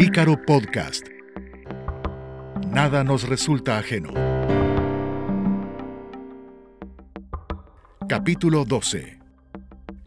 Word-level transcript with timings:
Ícaro 0.00 0.40
Podcast. 0.40 1.08
Nada 2.68 3.02
nos 3.02 3.28
resulta 3.28 3.78
ajeno. 3.78 4.10
Capítulo 8.08 8.64
12. 8.64 9.18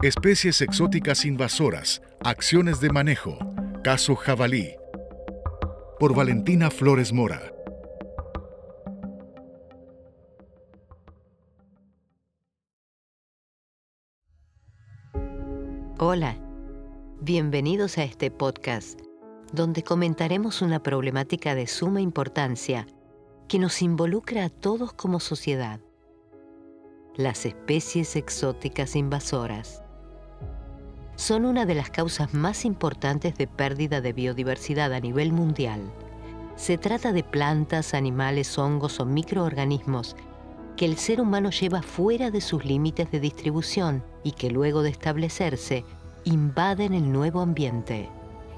Especies 0.00 0.62
exóticas 0.62 1.26
invasoras, 1.26 2.00
acciones 2.24 2.80
de 2.80 2.88
manejo, 2.88 3.36
caso 3.84 4.16
jabalí. 4.16 4.70
Por 6.00 6.14
Valentina 6.14 6.70
Flores 6.70 7.12
Mora. 7.12 7.52
Hola, 15.98 16.38
bienvenidos 17.20 17.98
a 17.98 18.04
este 18.04 18.30
podcast 18.30 19.11
donde 19.52 19.82
comentaremos 19.82 20.62
una 20.62 20.82
problemática 20.82 21.54
de 21.54 21.66
suma 21.66 22.00
importancia 22.00 22.86
que 23.48 23.58
nos 23.58 23.82
involucra 23.82 24.46
a 24.46 24.48
todos 24.48 24.94
como 24.94 25.20
sociedad. 25.20 25.78
Las 27.14 27.44
especies 27.44 28.16
exóticas 28.16 28.96
invasoras 28.96 29.82
son 31.16 31.44
una 31.44 31.66
de 31.66 31.74
las 31.74 31.90
causas 31.90 32.32
más 32.32 32.64
importantes 32.64 33.36
de 33.36 33.46
pérdida 33.46 34.00
de 34.00 34.14
biodiversidad 34.14 34.94
a 34.94 35.00
nivel 35.00 35.32
mundial. 35.32 35.80
Se 36.56 36.78
trata 36.78 37.12
de 37.12 37.22
plantas, 37.22 37.92
animales, 37.92 38.56
hongos 38.58 38.98
o 39.00 39.04
microorganismos 39.04 40.16
que 40.78 40.86
el 40.86 40.96
ser 40.96 41.20
humano 41.20 41.50
lleva 41.50 41.82
fuera 41.82 42.30
de 42.30 42.40
sus 42.40 42.64
límites 42.64 43.10
de 43.10 43.20
distribución 43.20 44.02
y 44.24 44.32
que 44.32 44.50
luego 44.50 44.82
de 44.82 44.88
establecerse 44.88 45.84
invaden 46.24 46.94
el 46.94 47.12
nuevo 47.12 47.42
ambiente 47.42 48.08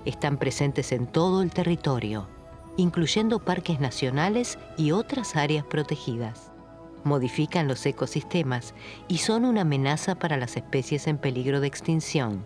están 0.05 0.37
presentes 0.37 0.93
en 0.93 1.07
todo 1.07 1.43
el 1.43 1.51
territorio, 1.51 2.29
incluyendo 2.77 3.39
parques 3.39 3.81
nacionales 3.81 4.59
y 4.77 4.93
otras 4.93 5.37
áreas 5.37 5.65
protegidas. 5.65 6.51
Modifican 7.05 7.69
los 7.69 7.85
ecosistemas 7.85 8.75
y 9.09 9.19
son 9.19 9.45
una 9.45 9.63
amenaza 9.63 10.15
para 10.15 10.37
las 10.37 10.57
especies 10.57 11.07
en 11.07 11.19
peligro 11.19 11.61
de 11.61 11.67
extinción. 11.67 12.43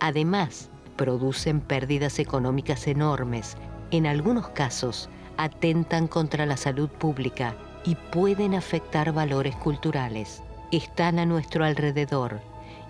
Además, 0.00 0.68
producen 0.96 1.60
pérdidas 1.60 2.18
económicas 2.18 2.86
enormes. 2.86 3.56
En 3.90 4.06
algunos 4.06 4.48
casos, 4.48 5.08
atentan 5.36 6.06
contra 6.06 6.46
la 6.46 6.56
salud 6.56 6.88
pública 6.88 7.56
y 7.84 7.94
pueden 7.94 8.54
afectar 8.54 9.12
valores 9.12 9.56
culturales. 9.56 10.42
Están 10.70 11.18
a 11.18 11.26
nuestro 11.26 11.64
alrededor 11.64 12.40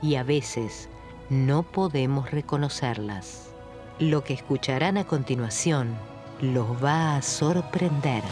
y 0.03 0.17
a 0.17 0.23
veces 0.23 0.89
no 1.31 1.63
podemos 1.63 2.31
reconocerlas. 2.31 3.54
Lo 4.01 4.25
que 4.25 4.35
escucharán 4.35 4.97
a 4.97 5.05
continuación 5.05 5.95
los 6.41 6.67
va 6.83 7.15
a 7.15 7.23
sorprender. 7.23 8.25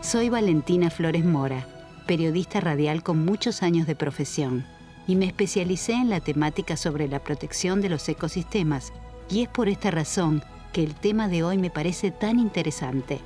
Soy 0.00 0.30
Valentina 0.30 0.90
Flores 0.90 1.24
Mora, 1.24 1.64
periodista 2.08 2.58
radial 2.58 3.04
con 3.04 3.24
muchos 3.24 3.62
años 3.62 3.86
de 3.86 3.94
profesión, 3.94 4.66
y 5.06 5.14
me 5.14 5.26
especialicé 5.26 5.92
en 5.92 6.10
la 6.10 6.18
temática 6.18 6.76
sobre 6.76 7.06
la 7.06 7.20
protección 7.20 7.80
de 7.80 7.88
los 7.88 8.08
ecosistemas, 8.08 8.92
y 9.30 9.42
es 9.42 9.48
por 9.48 9.68
esta 9.68 9.92
razón 9.92 10.42
que 10.72 10.82
el 10.82 10.96
tema 10.96 11.28
de 11.28 11.44
hoy 11.44 11.56
me 11.56 11.70
parece 11.70 12.10
tan 12.10 12.40
interesante. 12.40 13.20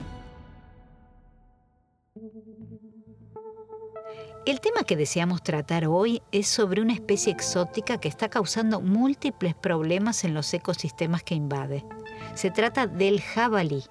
El 4.48 4.62
tema 4.62 4.82
que 4.84 4.96
deseamos 4.96 5.42
tratar 5.42 5.86
hoy 5.88 6.22
es 6.32 6.48
sobre 6.48 6.80
una 6.80 6.94
especie 6.94 7.30
exótica 7.30 7.98
que 7.98 8.08
está 8.08 8.30
causando 8.30 8.80
múltiples 8.80 9.54
problemas 9.54 10.24
en 10.24 10.32
los 10.32 10.54
ecosistemas 10.54 11.22
que 11.22 11.34
invade. 11.34 11.84
Se 12.34 12.50
trata 12.50 12.86
del 12.86 13.20
jabalí. 13.20 13.84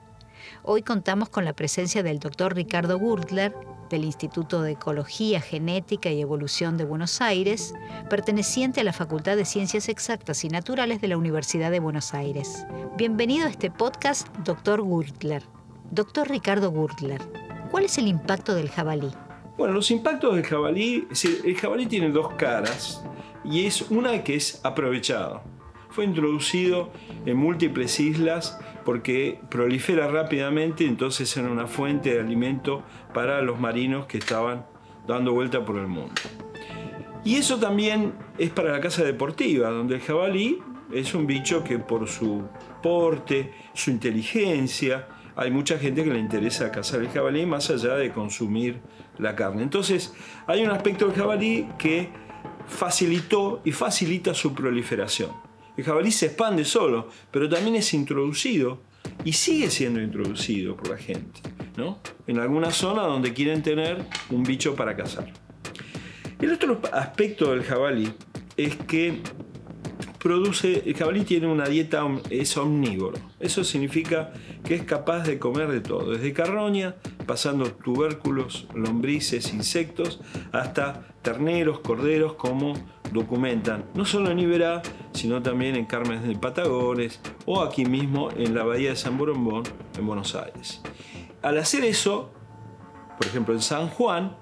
Hoy 0.64 0.82
contamos 0.82 1.30
con 1.30 1.46
la 1.46 1.54
presencia 1.54 2.02
del 2.02 2.18
doctor 2.18 2.56
Ricardo 2.56 2.98
Gurtler, 2.98 3.54
del 3.92 4.04
Instituto 4.04 4.64
de 4.64 4.72
Ecología, 4.72 5.42
Genética 5.42 6.10
y 6.10 6.22
Evolución 6.22 6.76
de 6.76 6.86
Buenos 6.86 7.22
Aires, 7.22 7.76
perteneciente 8.10 8.82
a 8.82 8.84
la 8.84 8.94
Facultad 8.94 9.38
de 9.38 9.46
Ciencias 9.46 9.90
Exactas 9.90 10.44
y 10.44 10.50
Naturales 10.50 11.02
de 11.02 11.10
la 11.10 11.18
Universidad 11.18 11.70
de 11.70 11.82
Buenos 11.82 12.16
Aires. 12.16 12.66
Bienvenido 12.98 13.46
a 13.46 13.52
este 13.52 13.70
podcast, 13.70 14.28
doctor 14.38 14.82
Gurtler. 14.82 15.44
Doctor 15.92 16.28
Ricardo 16.28 16.72
Gurtler, 16.72 17.22
¿cuál 17.70 17.86
es 17.86 18.00
el 18.00 18.08
impacto 18.08 18.56
del 18.56 18.72
jabalí? 18.72 19.12
Bueno, 19.58 19.74
los 19.74 19.90
impactos 19.90 20.36
del 20.36 20.46
jabalí, 20.46 21.08
el 21.44 21.56
jabalí 21.56 21.88
tiene 21.88 22.12
dos 22.12 22.34
caras 22.36 23.04
y 23.44 23.66
es 23.66 23.90
una 23.90 24.24
que 24.24 24.36
es 24.36 24.62
aprovechado. 24.64 25.42
Fue 25.90 26.06
introducido 26.06 26.92
en 27.26 27.38
múltiples 27.38 28.00
islas 28.00 28.60
porque 28.86 29.40
prolifera 29.50 30.10
rápidamente, 30.10 30.86
entonces 30.86 31.36
era 31.36 31.50
una 31.50 31.66
fuente 31.66 32.14
de 32.14 32.20
alimento 32.20 32.84
para 33.16 33.42
los 33.42 33.60
marinos 33.60 34.06
que 34.06 34.20
estaban 34.20 34.68
dando 35.08 35.34
vuelta 35.34 35.66
por 35.66 35.78
el 35.78 35.88
mundo. 35.88 36.14
Y 37.26 37.38
eso 37.38 37.58
también 37.58 38.14
es 38.38 38.52
para 38.52 38.72
la 38.72 38.80
casa 38.80 39.04
deportiva, 39.04 39.72
donde 39.72 39.96
el 39.96 40.02
jabalí 40.02 40.60
es 40.94 41.16
un 41.16 41.26
bicho 41.26 41.64
que 41.64 41.80
por 41.80 42.08
su 42.08 42.44
porte, 42.84 43.54
su 43.74 43.90
inteligencia, 43.90 45.08
hay 45.36 45.52
mucha 45.52 45.78
gente 45.78 46.04
que 46.04 46.10
le 46.10 46.20
interesa 46.20 46.72
cazar 46.72 47.02
el 47.02 47.10
jabalí 47.10 47.46
más 47.46 47.70
allá 47.70 47.96
de 47.96 48.12
consumir 48.12 48.82
la 49.20 49.36
carne. 49.36 49.64
Entonces, 49.64 50.14
hay 50.46 50.64
un 50.64 50.70
aspecto 50.70 51.08
del 51.08 51.16
jabalí 51.16 51.68
que 51.78 52.10
facilitó 52.68 53.62
y 53.64 53.72
facilita 53.72 54.34
su 54.34 54.54
proliferación. 54.54 55.32
El 55.78 55.84
jabalí 55.84 56.12
se 56.12 56.28
expande 56.28 56.66
solo, 56.66 57.10
pero 57.32 57.48
también 57.48 57.76
es 57.76 57.94
introducido 57.94 58.82
y 59.24 59.34
sigue 59.34 59.70
siendo 59.70 60.02
introducido 60.02 60.76
por 60.76 60.90
la 60.90 60.98
gente, 60.98 61.42
¿no? 61.76 62.00
En 62.26 62.40
alguna 62.40 62.72
zona 62.72 63.04
donde 63.04 63.34
quieren 63.34 63.62
tener 63.62 64.06
un 64.30 64.44
bicho 64.44 64.76
para 64.76 64.96
cazar. 64.96 65.32
El 66.42 66.52
otro 66.52 66.82
aspecto 66.92 67.52
del 67.52 67.64
jabalí 67.64 68.12
es 68.58 68.76
que 68.76 69.22
produce, 70.20 70.84
el 70.86 70.96
jabalí 70.96 71.24
tiene 71.24 71.48
una 71.48 71.66
dieta, 71.66 72.06
es 72.30 72.58
omnívoro. 72.58 73.18
Eso 73.40 73.64
significa 73.64 74.34
que 74.64 74.76
es 74.76 74.84
capaz 74.84 75.24
de 75.24 75.40
comer 75.40 75.70
de 75.70 75.82
todo, 75.82 76.12
desde 76.12 76.34
carroña, 76.34 76.96
pasando 77.28 77.72
tubérculos, 77.72 78.68
lombrices, 78.74 79.54
insectos, 79.54 80.20
hasta 80.52 81.06
terneros, 81.22 81.80
corderos, 81.82 82.34
como 82.34 82.74
documentan, 83.12 83.86
no 83.94 84.06
solo 84.06 84.32
en 84.32 84.40
Iberá, 84.40 84.82
sino 85.14 85.42
también 85.42 85.76
en 85.76 85.86
Carmen 85.86 86.28
de 86.28 86.36
Patagones 86.36 87.22
o 87.46 87.62
aquí 87.62 87.86
mismo 87.86 88.30
en 88.36 88.56
la 88.56 88.64
bahía 88.64 88.90
de 88.90 88.96
San 88.96 89.18
Borombón, 89.18 89.64
en 89.98 90.08
Buenos 90.08 90.34
Aires. 90.36 90.82
Al 91.44 91.58
hacer 91.58 91.84
eso, 91.86 92.32
por 93.18 93.28
ejemplo 93.28 93.54
en 93.54 93.62
San 93.62 93.90
Juan, 93.90 94.36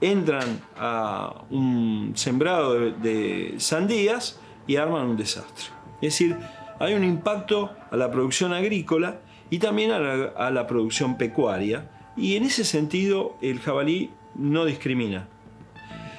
entran 0.00 0.60
a 0.76 1.44
un 1.50 2.12
sembrado 2.16 2.74
de 2.74 3.54
sandías, 3.58 4.40
y 4.68 4.76
arman 4.76 5.06
un 5.06 5.16
desastre. 5.16 5.66
Es 6.00 6.12
decir, 6.12 6.36
hay 6.78 6.94
un 6.94 7.02
impacto 7.02 7.72
a 7.90 7.96
la 7.96 8.12
producción 8.12 8.52
agrícola 8.52 9.18
y 9.50 9.58
también 9.58 9.90
a 9.90 10.50
la, 10.50 10.66
producción 10.68 11.16
pecuaria 11.16 11.90
y 12.18 12.36
en 12.36 12.44
ese 12.44 12.64
sentido 12.64 13.36
el 13.40 13.60
jabalí 13.60 14.10
no 14.34 14.64
discrimina. 14.64 15.28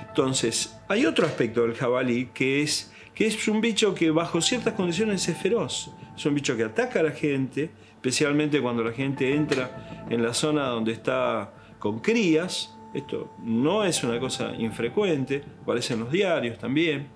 Entonces, 0.08 0.78
hay 0.88 1.06
otro 1.06 1.26
aspecto 1.26 1.62
del 1.62 1.76
jabalí 1.76 2.30
que 2.34 2.62
es 2.62 2.92
que 3.20 3.28
es 3.28 3.50
un 3.50 3.60
bicho 3.60 3.94
que 3.94 4.12
bajo 4.12 4.40
ciertas 4.40 4.76
condiciones 4.76 5.28
es 5.28 5.38
feroz. 5.38 5.92
Es 6.16 6.26
un 6.26 6.36
bicho 6.36 6.56
que 6.56 6.64
ataca 6.64 7.02
a 7.02 7.04
la 7.04 7.12
gente, 7.12 7.70
especialmente 7.96 8.62
cuando 8.62 8.82
la 8.82 8.94
gente 8.94 9.36
entra 9.36 10.06
en 10.10 10.24
la 10.24 10.34
zona 10.34 10.68
donde 10.68 10.94
está 10.94 11.54
con 11.80 12.00
crías. 12.00 12.78
Esto 12.94 13.34
no 13.44 13.84
es 13.84 14.06
una 14.06 14.22
cosa 14.22 14.54
infrecuente, 14.58 15.44
aparece 15.62 15.96
en 15.96 16.00
los 16.00 16.12
diarios 16.14 16.58
también. 16.60 17.10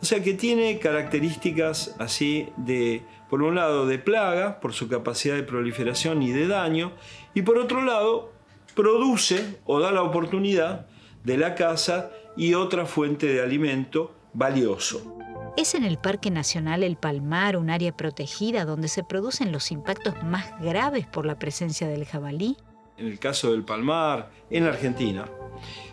O 0.00 0.04
sea 0.04 0.22
que 0.22 0.34
tiene 0.34 0.78
características 0.78 1.96
así 1.98 2.50
de, 2.56 3.02
por 3.28 3.42
un 3.42 3.54
lado, 3.54 3.86
de 3.86 3.98
plaga, 3.98 4.60
por 4.60 4.72
su 4.72 4.88
capacidad 4.88 5.34
de 5.34 5.42
proliferación 5.42 6.22
y 6.22 6.30
de 6.30 6.46
daño, 6.46 6.92
y 7.34 7.42
por 7.42 7.58
otro 7.58 7.82
lado, 7.82 8.32
produce 8.74 9.58
o 9.64 9.80
da 9.80 9.92
la 9.92 10.02
oportunidad 10.02 10.86
de 11.24 11.36
la 11.36 11.54
caza 11.54 12.10
y 12.36 12.54
otra 12.54 12.86
fuente 12.86 13.26
de 13.26 13.42
alimento 13.42 14.12
valioso. 14.34 15.16
¿Es 15.56 15.74
en 15.76 15.84
el 15.84 15.98
Parque 15.98 16.32
Nacional 16.32 16.82
El 16.82 16.96
Palmar 16.96 17.56
un 17.56 17.70
área 17.70 17.96
protegida 17.96 18.64
donde 18.64 18.88
se 18.88 19.04
producen 19.04 19.52
los 19.52 19.70
impactos 19.70 20.20
más 20.24 20.60
graves 20.60 21.06
por 21.06 21.26
la 21.26 21.38
presencia 21.38 21.86
del 21.86 22.04
jabalí? 22.04 22.56
En 22.96 23.06
el 23.06 23.20
caso 23.20 23.52
del 23.52 23.64
Palmar, 23.64 24.30
en 24.50 24.64
Argentina, 24.64 25.26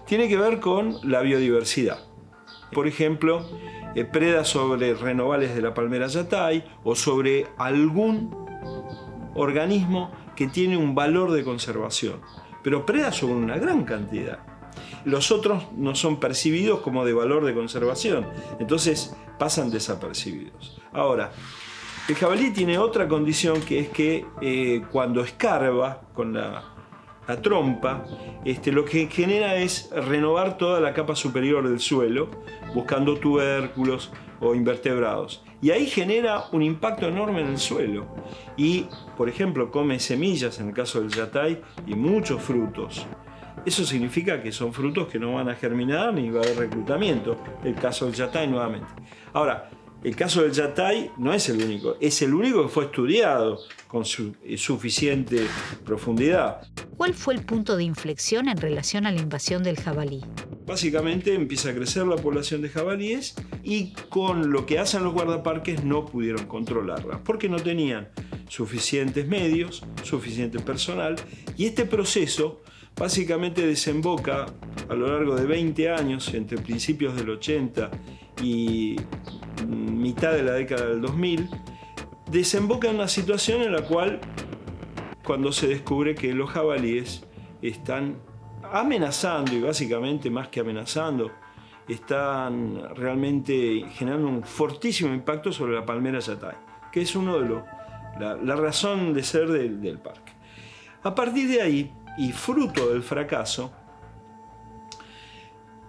tiene 0.06 0.28
que 0.28 0.38
ver 0.38 0.60
con 0.60 0.98
la 1.04 1.22
biodiversidad. 1.22 2.11
Por 2.72 2.88
ejemplo, 2.88 3.46
eh, 3.96 4.06
preda 4.06 4.46
sobre 4.46 4.94
renovales 4.94 5.54
de 5.54 5.62
la 5.62 5.74
palmera 5.74 6.08
yatay 6.08 6.64
o 6.84 6.96
sobre 6.96 7.48
algún 7.58 8.36
organismo 9.36 10.12
que 10.36 10.48
tiene 10.48 10.78
un 10.78 10.96
valor 10.96 11.32
de 11.32 11.44
conservación, 11.44 12.22
pero 12.64 12.86
preda 12.86 13.12
sobre 13.12 13.36
una 13.36 13.58
gran 13.58 13.84
cantidad. 13.84 14.40
Los 15.04 15.32
otros 15.32 15.64
no 15.76 15.96
son 15.96 16.20
percibidos 16.20 16.82
como 16.82 17.06
de 17.06 17.14
valor 17.14 17.44
de 17.44 17.54
conservación, 17.54 18.26
entonces 18.60 19.16
pasan 19.38 19.72
desapercibidos. 19.72 20.80
Ahora, 20.94 21.32
El 22.08 22.16
jabalí 22.16 22.52
tiene 22.52 22.78
otra 22.80 23.08
condición 23.08 23.62
que 23.62 23.80
es 23.80 23.90
que 23.90 24.26
eh, 24.42 24.82
cuando 24.92 25.22
escarba 25.22 26.02
con 26.14 26.34
la, 26.34 26.64
trompa, 27.42 28.04
este, 28.44 28.72
lo 28.72 28.84
que 28.86 29.08
genera 29.08 29.56
es 29.56 29.90
renovar 29.92 30.58
toda 30.58 30.80
la 30.80 30.94
capa 30.94 31.16
superior 31.16 31.68
del 31.68 31.80
suelo, 31.80 32.30
buscando 32.74 33.16
tubérculos 33.18 34.12
o 34.40 34.56
invertebrados. 34.56 35.44
Y 35.62 35.70
ahí 35.70 35.86
genera 35.86 36.46
un 36.52 36.64
impacto 36.64 37.08
enorme 37.08 37.42
en 37.42 37.48
el 37.48 37.58
suelo. 37.60 38.08
Y, 38.58 38.88
por 39.16 39.30
ejemplo, 39.30 39.70
come 39.70 40.00
semillas, 40.00 40.60
en 40.60 40.70
el 40.70 40.74
caso 40.74 41.00
del 41.00 41.12
yatay, 41.12 41.62
y 41.86 41.94
muchos 41.94 42.42
frutos. 42.42 43.06
Eso 43.64 43.86
significa 43.86 44.42
que 44.42 44.52
son 44.52 44.74
frutos 44.74 45.08
que 45.08 45.20
no 45.20 45.36
van 45.36 45.50
a 45.50 45.56
germinar 45.56 46.14
ni 46.14 46.32
va 46.32 46.42
a 46.42 46.44
haber 46.44 46.58
reclutamiento. 46.58 47.38
El 47.64 47.76
caso 47.76 48.06
del 48.06 48.16
yatay 48.16 48.48
nuevamente. 48.48 48.88
Ahora, 49.34 49.70
el 50.04 50.16
caso 50.16 50.42
del 50.42 50.52
Yatay 50.52 51.12
no 51.18 51.34
es 51.34 51.48
el 51.50 51.64
único, 51.64 51.96
es 52.00 52.22
el 52.22 52.34
único 52.34 52.64
que 52.64 52.70
fue 52.70 52.86
estudiado 52.86 53.60
con 53.88 54.04
eh, 54.44 54.58
suficiente 54.58 55.46
profundidad. 55.86 56.68
¿Cuál 56.98 57.14
fue 57.14 57.36
el 57.36 57.44
punto 57.44 57.78
de 57.78 57.84
inflexión 57.84 58.48
en 58.48 58.58
relación 58.58 59.06
a 59.06 59.12
la 59.12 59.22
invasión 59.22 59.64
del 59.64 59.78
jabalí? 59.78 60.22
Básicamente 60.66 61.34
empieza 61.36 61.70
a 61.70 61.74
crecer 61.74 62.06
la 62.08 62.16
población 62.16 62.62
de 62.62 62.70
jabalíes 62.70 63.36
y 63.64 63.94
con 64.10 64.52
lo 64.52 64.66
que 64.66 64.80
hacen 64.80 65.04
los 65.04 65.14
guardaparques 65.14 65.84
no 65.84 66.06
pudieron 66.06 66.46
controlarla 66.46 67.24
porque 67.24 67.50
no 67.50 67.58
tenían 67.58 68.10
suficientes 68.48 69.28
medios, 69.28 69.84
suficiente 70.04 70.60
personal 70.60 71.16
y 71.58 71.66
este 71.66 71.86
proceso 71.86 72.62
básicamente 72.96 73.66
desemboca 73.66 74.46
a 74.90 74.94
lo 74.94 75.08
largo 75.08 75.36
de 75.36 75.46
20 75.46 75.90
años, 75.90 76.34
entre 76.34 76.58
principios 76.58 77.16
del 77.16 77.30
80 77.30 77.90
y 78.44 78.96
mitad 79.68 80.34
de 80.34 80.44
la 80.44 80.54
década 80.54 80.88
del 80.88 81.02
2000, 81.02 81.50
desemboca 82.30 82.90
en 82.90 82.96
una 82.96 83.08
situación 83.08 83.62
en 83.62 83.74
la 83.74 83.84
cual, 83.84 84.20
cuando 85.24 85.52
se 85.52 85.68
descubre 85.68 86.16
que 86.16 86.34
los 86.34 86.50
jabalíes 86.50 87.24
están 87.62 88.18
amenazando, 88.72 89.54
y 89.54 89.62
básicamente 89.62 90.30
más 90.30 90.48
que 90.48 90.62
amenazando, 90.62 91.32
están 91.88 92.96
realmente 92.96 93.84
generando 93.94 94.28
un 94.28 94.44
fortísimo 94.44 95.14
impacto 95.14 95.52
sobre 95.52 95.74
la 95.74 95.86
palmera 95.86 96.20
yatay, 96.20 96.56
que 96.92 97.02
es 97.02 97.16
uno 97.16 97.40
de 97.40 97.50
los, 97.50 97.64
la, 98.20 98.56
razón 98.56 99.14
de 99.14 99.24
ser 99.24 99.50
del, 99.50 99.82
del 99.82 100.00
parque. 100.00 100.32
A 101.04 101.14
partir 101.14 101.50
de 101.50 101.62
ahí, 101.62 101.92
y 102.18 102.32
fruto 102.32 102.92
del 102.92 103.04
fracaso, 103.04 103.72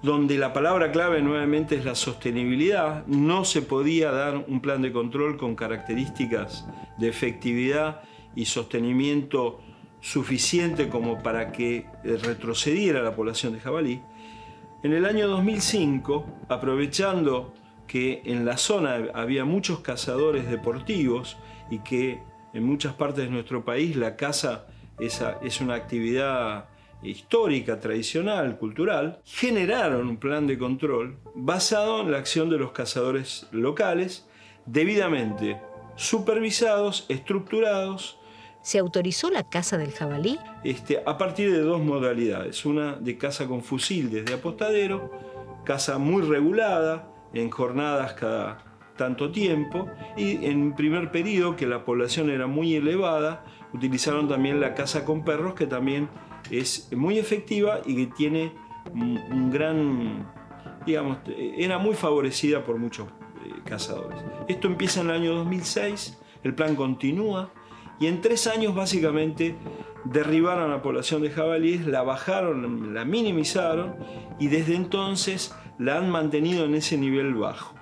donde 0.02 0.37
la 0.37 0.52
palabra 0.52 0.90
clave 0.90 1.22
nuevamente 1.22 1.76
es 1.76 1.84
la 1.84 1.94
sostenibilidad. 1.94 3.06
No 3.06 3.44
se 3.44 3.62
podía 3.62 4.10
dar 4.10 4.44
un 4.49 4.60
plan 4.60 4.82
de 4.82 4.93
control 4.93 5.37
con 5.37 5.54
características 5.54 6.66
de 6.99 7.08
efectividad 7.08 8.02
y 8.34 8.46
sostenimiento 8.46 9.60
suficiente 10.00 10.88
como 10.88 11.22
para 11.22 11.52
que 11.52 11.87
retrocediera 12.02 13.02
la 13.02 13.14
población 13.14 13.52
de 13.52 13.60
jabalí. 13.60 14.02
En 14.82 14.93
el 14.93 15.06
año 15.06 15.28
2005, 15.28 16.26
aprovechando 16.48 17.55
que 17.87 18.22
en 18.25 18.44
la 18.44 18.56
zona 18.56 18.96
había 19.14 19.44
muchos 19.44 19.81
cazadores 19.81 20.50
deportivos 20.50 21.37
y 21.70 21.78
que 21.78 22.20
en 22.52 22.64
muchas 22.64 22.94
partes 22.94 23.25
de 23.25 23.31
nuestro 23.31 23.64
país 23.64 23.94
la 23.94 24.16
caza 24.16 24.66
es 24.98 25.60
una 25.60 25.75
actividad 25.75 26.66
histórica, 27.02 27.81
tradicional, 27.81 28.58
cultural, 28.58 29.20
generaron 29.25 30.08
un 30.08 30.16
plan 30.16 30.46
de 30.46 30.58
control 30.58 31.19
basado 31.34 32.00
en 32.00 32.12
la 32.12 32.19
acción 32.19 32.50
de 32.50 32.58
los 32.58 32.72
cazadores 32.72 33.46
locales, 33.50 34.28
debidamente 34.66 35.60
supervisados, 35.96 37.06
estructurados. 37.08 38.19
¿Se 38.62 38.78
autorizó 38.78 39.31
la 39.31 39.49
caza 39.49 39.76
del 39.76 39.93
jabalí? 39.93 40.38
Este, 40.62 41.02
a 41.04 41.19
partir 41.19 41.52
de 41.52 41.60
dos 41.60 41.82
modalidades, 41.82 42.64
una 42.64 42.94
de 42.94 43.19
caza 43.19 43.46
con 43.46 43.62
fusil 43.62 44.10
desde 44.10 44.34
apostadero, 44.34 45.10
caza 45.64 45.98
muy 45.98 46.22
regulada, 46.22 47.08
en 47.34 47.50
jornadas 47.50 48.12
cada 48.12 48.64
tanto 48.96 49.32
tiempo, 49.32 49.88
y 50.16 50.44
en 50.46 50.75
primer 50.75 51.10
periodo, 51.10 51.56
que 51.56 51.66
la 51.66 51.84
población 51.84 52.31
era 52.31 52.46
muy 52.46 52.76
elevada, 52.76 53.44
utilizaron 53.72 54.28
también 54.28 54.60
la 54.60 54.74
caza 54.74 55.04
con 55.04 55.24
perros, 55.24 55.54
que 55.54 55.66
también 55.66 56.08
es 56.50 56.90
muy 56.92 57.19
efectiva 57.19 57.80
y 57.84 57.96
que 57.96 58.06
tiene 58.14 58.52
un, 58.92 59.50
gran, 59.50 60.30
digamos, 60.84 61.19
era 61.36 61.78
muy 61.78 61.94
favorecida 61.94 62.64
por 62.64 62.78
muchos 62.78 63.08
eh, 63.08 63.52
cazadores. 63.64 64.22
Esto 64.48 64.69
empieza 64.69 65.00
en 65.00 65.10
el 65.10 65.16
año 65.16 65.34
2006, 65.34 66.19
el 66.42 66.54
plan 66.54 66.74
continúa 66.74 67.52
y 68.00 68.06
en 68.06 68.20
tres 68.20 68.46
años 68.46 68.74
básicamente 68.74 69.54
derribaron 70.04 70.70
la 70.70 70.82
población 70.82 71.22
de 71.22 71.30
jabalíes, 71.30 71.86
la 71.86 72.02
bajaron, 72.02 72.94
la 72.94 73.04
minimizaron 73.04 73.94
y 74.38 74.48
desde 74.48 74.74
entonces 74.74 75.54
la 75.78 75.98
han 75.98 76.10
mantenido 76.10 76.64
en 76.64 76.74
ese 76.74 76.98
nivel 76.98 77.34
bajo. 77.34 77.74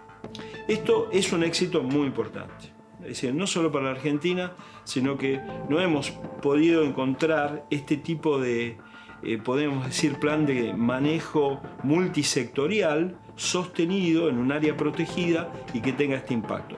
Esto 0.69 1.09
es 1.11 1.33
un 1.33 1.43
éxito 1.43 1.83
muy 1.83 2.07
importante. 2.07 2.80
Es 3.03 3.09
decir, 3.09 3.35
no 3.35 3.47
solo 3.47 3.73
para 3.73 3.87
la 3.87 3.91
Argentina, 3.93 4.53
sino 4.85 5.17
que 5.17 5.41
no 5.69 5.81
hemos 5.81 6.11
podido 6.43 6.85
encontrar 6.85 7.67
este 7.71 7.97
tipo 7.97 8.39
de, 8.39 8.79
eh, 9.23 9.39
podemos 9.39 9.87
decir, 9.87 10.19
plan 10.19 10.47
de 10.47 10.75
manejo 10.75 11.61
multisectorial 11.83 13.19
sostenido 13.37 14.29
en 14.29 14.39
un 14.39 14.53
área 14.53 14.77
protegida 14.77 15.53
y 15.73 15.81
que 15.81 15.93
tenga 15.93 16.17
este 16.17 16.35
impacto. 16.35 16.77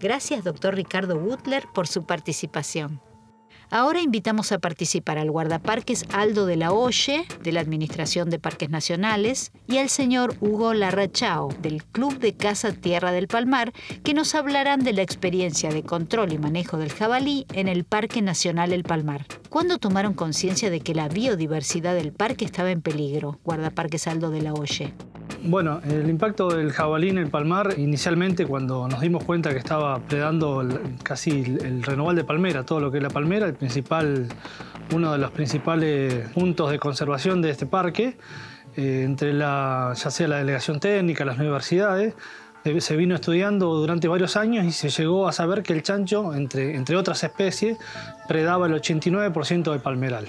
Gracias, 0.00 0.44
doctor 0.44 0.74
Ricardo 0.74 1.18
Butler, 1.18 1.64
por 1.72 1.86
su 1.86 2.04
participación. 2.04 3.00
Ahora 3.70 4.00
invitamos 4.00 4.52
a 4.52 4.58
participar 4.58 5.18
al 5.18 5.30
guardaparques 5.30 6.04
Aldo 6.12 6.46
de 6.46 6.56
la 6.56 6.72
Oye, 6.72 7.26
de 7.42 7.52
la 7.52 7.60
Administración 7.60 8.30
de 8.30 8.38
Parques 8.38 8.70
Nacionales, 8.70 9.50
y 9.66 9.78
al 9.78 9.88
señor 9.88 10.36
Hugo 10.40 10.72
Larrachao, 10.72 11.48
del 11.60 11.84
Club 11.84 12.18
de 12.20 12.34
Casa 12.34 12.72
Tierra 12.72 13.10
del 13.10 13.26
Palmar, 13.26 13.72
que 14.04 14.14
nos 14.14 14.34
hablarán 14.36 14.84
de 14.84 14.92
la 14.92 15.02
experiencia 15.02 15.70
de 15.70 15.82
control 15.82 16.32
y 16.32 16.38
manejo 16.38 16.78
del 16.78 16.92
jabalí 16.92 17.44
en 17.52 17.66
el 17.66 17.84
Parque 17.84 18.22
Nacional 18.22 18.72
El 18.72 18.84
Palmar. 18.84 19.26
¿Cuándo 19.50 19.78
tomaron 19.78 20.14
conciencia 20.14 20.70
de 20.70 20.80
que 20.80 20.94
la 20.94 21.08
biodiversidad 21.08 21.94
del 21.94 22.12
parque 22.12 22.44
estaba 22.44 22.70
en 22.70 22.82
peligro? 22.82 23.40
Guardaparques 23.42 24.06
Aldo 24.06 24.30
de 24.30 24.42
la 24.42 24.54
Oye. 24.54 24.94
Bueno, 25.48 25.80
el 25.88 26.08
impacto 26.10 26.48
del 26.48 26.72
jabalí 26.72 27.10
en 27.10 27.18
el 27.18 27.28
palmar, 27.28 27.74
inicialmente 27.78 28.46
cuando 28.46 28.88
nos 28.88 29.00
dimos 29.00 29.22
cuenta 29.22 29.50
que 29.50 29.58
estaba 29.58 30.00
predando 30.00 30.66
casi 31.04 31.56
el, 31.62 31.84
renoval 31.84 32.16
de 32.16 32.24
palmera, 32.24 32.64
todo 32.64 32.80
lo 32.80 32.90
que 32.90 32.96
es 32.96 33.02
la 33.02 33.10
palmera, 33.10 33.46
el 33.46 33.54
principal, 33.54 34.26
uno 34.92 35.12
de 35.12 35.18
los 35.18 35.30
principales 35.30 36.28
puntos 36.30 36.72
de 36.72 36.80
conservación 36.80 37.42
de 37.42 37.50
este 37.50 37.64
parque, 37.64 38.16
eh, 38.76 39.02
entre 39.04 39.32
la, 39.32 39.92
ya 39.94 40.10
sea 40.10 40.26
la 40.26 40.38
delegación 40.38 40.80
técnica, 40.80 41.24
las 41.24 41.38
universidades, 41.38 42.14
eh, 42.64 42.80
se 42.80 42.96
vino 42.96 43.14
estudiando 43.14 43.72
durante 43.74 44.08
varios 44.08 44.36
años 44.36 44.64
y 44.64 44.72
se 44.72 44.88
llegó 44.88 45.28
a 45.28 45.32
saber 45.32 45.62
que 45.62 45.72
el 45.72 45.84
chancho, 45.84 46.34
entre, 46.34 46.74
entre 46.74 46.96
otras 46.96 47.22
especies, 47.22 47.78
predaba 48.26 48.66
el 48.66 48.74
89% 48.74 49.70
del 49.70 49.80
palmeral. 49.80 50.26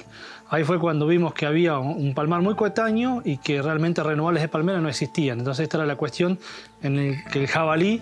Ahí 0.50 0.64
fue 0.64 0.80
cuando 0.80 1.08
vimos 1.08 1.34
que 1.34 1.46
había 1.46 1.78
un 1.78 2.14
palmar 2.14 2.42
muy 2.42 2.56
coetáneo 2.56 3.22
y 3.26 3.38
que 3.38 3.62
realmente 3.62 4.02
renovables 4.02 4.42
de 4.42 4.48
palmera 4.48 4.80
no 4.80 4.88
existían. 4.88 5.40
Entonces 5.40 5.64
esta 5.64 5.78
era 5.78 5.86
la 5.86 5.98
cuestión 5.98 6.40
en 6.82 6.98
el 6.98 7.24
que 7.26 7.42
el 7.42 7.48
jabalí, 7.48 8.02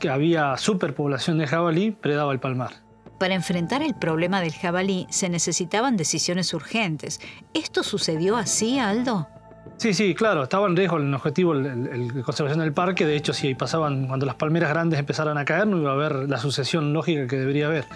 que 0.00 0.08
había 0.08 0.56
superpoblación 0.56 1.38
de 1.38 1.46
jabalí, 1.46 1.90
predaba 1.90 2.32
el 2.32 2.40
palmar. 2.40 2.70
Para 3.18 3.34
enfrentar 3.34 3.82
el 3.82 3.94
problema 3.94 4.40
del 4.40 4.52
jabalí 4.52 5.06
se 5.10 5.28
necesitaban 5.28 5.96
decisiones 5.96 6.52
urgentes. 6.54 7.20
¿Esto 7.54 7.82
sucedió 7.82 8.36
así, 8.36 8.78
Aldo? 8.78 9.28
Sí, 9.76 9.94
sí, 9.94 10.14
claro, 10.14 10.44
estaba 10.44 10.66
en 10.66 10.76
riesgo 10.76 10.96
el 10.96 11.12
objetivo, 11.14 11.52
el, 11.52 12.22
conservación 12.24 12.60
del 12.60 12.72
parque. 12.72 13.04
De 13.04 13.16
hecho, 13.16 13.32
si 13.32 13.54
pasaban, 13.54 14.06
cuando 14.06 14.26
las 14.26 14.36
palmeras 14.36 14.70
grandes 14.70 14.98
empezaran 14.98 15.38
a 15.38 15.44
caer, 15.44 15.66
no 15.66 15.78
iba 15.78 15.90
a 15.90 15.94
haber 15.94 16.28
la 16.28 16.38
sucesión 16.38 16.92
lógica 16.92 17.26
que 17.26 17.36
debería 17.36 17.66
haber. 17.66 17.86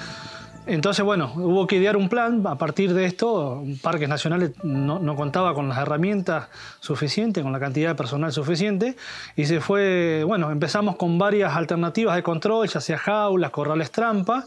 Entonces, 0.66 1.04
bueno, 1.04 1.32
hubo 1.36 1.66
que 1.68 1.76
idear 1.76 1.96
un 1.96 2.08
plan. 2.08 2.44
A 2.44 2.58
partir 2.58 2.92
de 2.92 3.06
esto, 3.06 3.62
Parques 3.82 4.08
Nacionales 4.08 4.50
no, 4.64 5.16
contaba 5.16 5.54
con 5.54 5.68
las 5.68 5.78
herramientas 5.78 6.48
suficientes, 6.80 7.44
con 7.44 7.52
la 7.52 7.60
cantidad 7.60 7.90
de 7.90 7.94
personal 7.94 8.32
suficiente, 8.32 8.96
y 9.36 9.46
se 9.46 9.60
fue, 9.60 10.24
bueno, 10.26 10.50
empezamos 10.50 10.96
con 10.96 11.18
varias 11.18 11.54
alternativas 11.54 12.16
de 12.16 12.24
control, 12.24 12.66
ya 12.66 12.80
sea 12.80 12.98
jaulas, 12.98 13.52
corrales 13.52 13.92
trampa, 13.92 14.44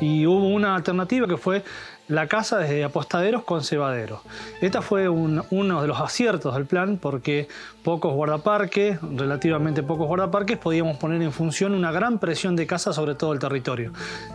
y 0.00 0.26
hubo 0.26 0.48
una 0.48 0.76
alternativa 0.76 1.26
que 1.26 1.38
fue 1.38 1.62
la 2.08 2.26
casa 2.26 2.58
desde 2.58 2.84
apostaderos 2.84 3.44
con 3.44 3.64
cebaderos. 3.64 4.20
Esta 4.60 4.82
fue 4.82 5.08
uno 5.08 5.82
de 5.82 5.88
los 5.88 6.00
aciertos 6.00 6.54
del 6.54 6.66
plan 6.66 6.98
porque 7.00 7.48
pocos 7.82 8.12
guardaparques, 8.12 8.98
relativamente 9.00 9.82
pocos 9.82 10.06
guardaparques, 10.06 10.58
podíamos 10.58 10.98
poner 10.98 11.22
en 11.22 11.32
función 11.32 11.74
una 11.74 11.92
gran 11.92 12.18
presión 12.18 12.56
de 12.56 12.66
caza 12.66 12.92
sobre 12.92 13.14
todo 13.14 13.32
el 13.32 13.38
territorio. 13.38 13.92